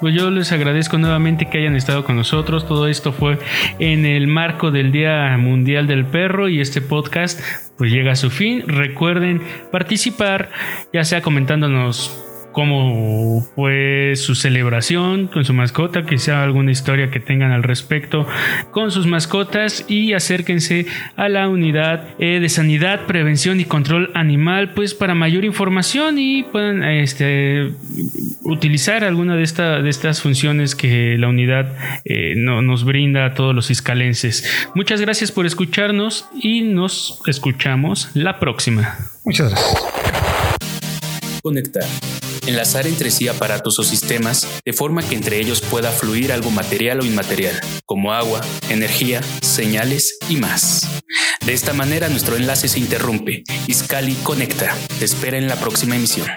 pues 0.00 0.14
yo 0.14 0.30
les 0.30 0.50
agradezco 0.52 0.98
nuevamente 0.98 1.48
que 1.48 1.58
hayan 1.58 1.76
estado 1.76 2.04
con 2.04 2.16
nosotros. 2.16 2.66
Todo 2.66 2.86
esto 2.88 3.12
fue 3.12 3.38
en 3.78 4.04
el 4.04 4.26
marco 4.26 4.70
del 4.70 4.92
Día 4.92 5.36
Mundial 5.38 5.86
del 5.86 6.04
Perro 6.06 6.48
y 6.48 6.60
este 6.60 6.80
podcast 6.80 7.40
pues 7.78 7.90
llega 7.90 8.12
a 8.12 8.16
su 8.16 8.30
fin. 8.30 8.64
Recuerden 8.66 9.42
participar, 9.70 10.50
ya 10.92 11.04
sea 11.04 11.20
comentándonos 11.22 12.16
cómo 12.52 13.46
fue 13.54 14.12
su 14.16 14.34
celebración 14.34 15.26
con 15.28 15.44
su 15.44 15.52
mascota, 15.54 16.04
quizá 16.06 16.42
alguna 16.42 16.70
historia 16.70 17.10
que 17.10 17.20
tengan 17.20 17.50
al 17.52 17.62
respecto 17.62 18.26
con 18.70 18.90
sus 18.90 19.06
mascotas 19.06 19.84
y 19.88 20.12
acérquense 20.12 20.86
a 21.16 21.28
la 21.28 21.48
unidad 21.48 22.08
eh, 22.18 22.38
de 22.40 22.48
sanidad, 22.48 23.06
prevención 23.06 23.58
y 23.60 23.64
control 23.64 24.10
animal, 24.14 24.72
pues 24.74 24.94
para 24.94 25.14
mayor 25.14 25.44
información 25.44 26.18
y 26.18 26.42
puedan 26.44 26.82
este, 26.84 27.72
utilizar 28.42 29.04
alguna 29.04 29.34
de, 29.36 29.42
esta- 29.42 29.80
de 29.82 29.90
estas 29.90 30.20
funciones 30.22 30.74
que 30.74 31.16
la 31.18 31.28
unidad 31.28 31.72
eh, 32.04 32.34
no- 32.36 32.62
nos 32.62 32.84
brinda 32.84 33.24
a 33.26 33.34
todos 33.34 33.54
los 33.54 33.70
iscalenses. 33.70 34.68
Muchas 34.74 35.00
gracias 35.00 35.32
por 35.32 35.46
escucharnos 35.46 36.26
y 36.40 36.62
nos 36.62 37.20
escuchamos 37.26 38.10
la 38.14 38.38
próxima. 38.38 38.96
Muchas 39.24 39.50
gracias. 39.50 39.82
Conectar. 41.42 41.82
Enlazar 42.46 42.86
entre 42.86 43.10
sí 43.10 43.28
aparatos 43.28 43.78
o 43.78 43.84
sistemas 43.84 44.48
de 44.64 44.72
forma 44.72 45.02
que 45.02 45.14
entre 45.14 45.38
ellos 45.38 45.60
pueda 45.60 45.90
fluir 45.90 46.32
algo 46.32 46.50
material 46.50 47.00
o 47.00 47.04
inmaterial, 47.04 47.60
como 47.84 48.12
agua, 48.12 48.40
energía, 48.68 49.20
señales 49.42 50.18
y 50.28 50.36
más. 50.36 50.88
De 51.46 51.52
esta 51.52 51.72
manera 51.72 52.08
nuestro 52.08 52.36
enlace 52.36 52.68
se 52.68 52.78
interrumpe. 52.78 53.44
Iscali 53.66 54.14
Conecta. 54.22 54.76
Te 54.98 55.04
espera 55.04 55.38
en 55.38 55.48
la 55.48 55.56
próxima 55.56 55.96
emisión. 55.96 56.28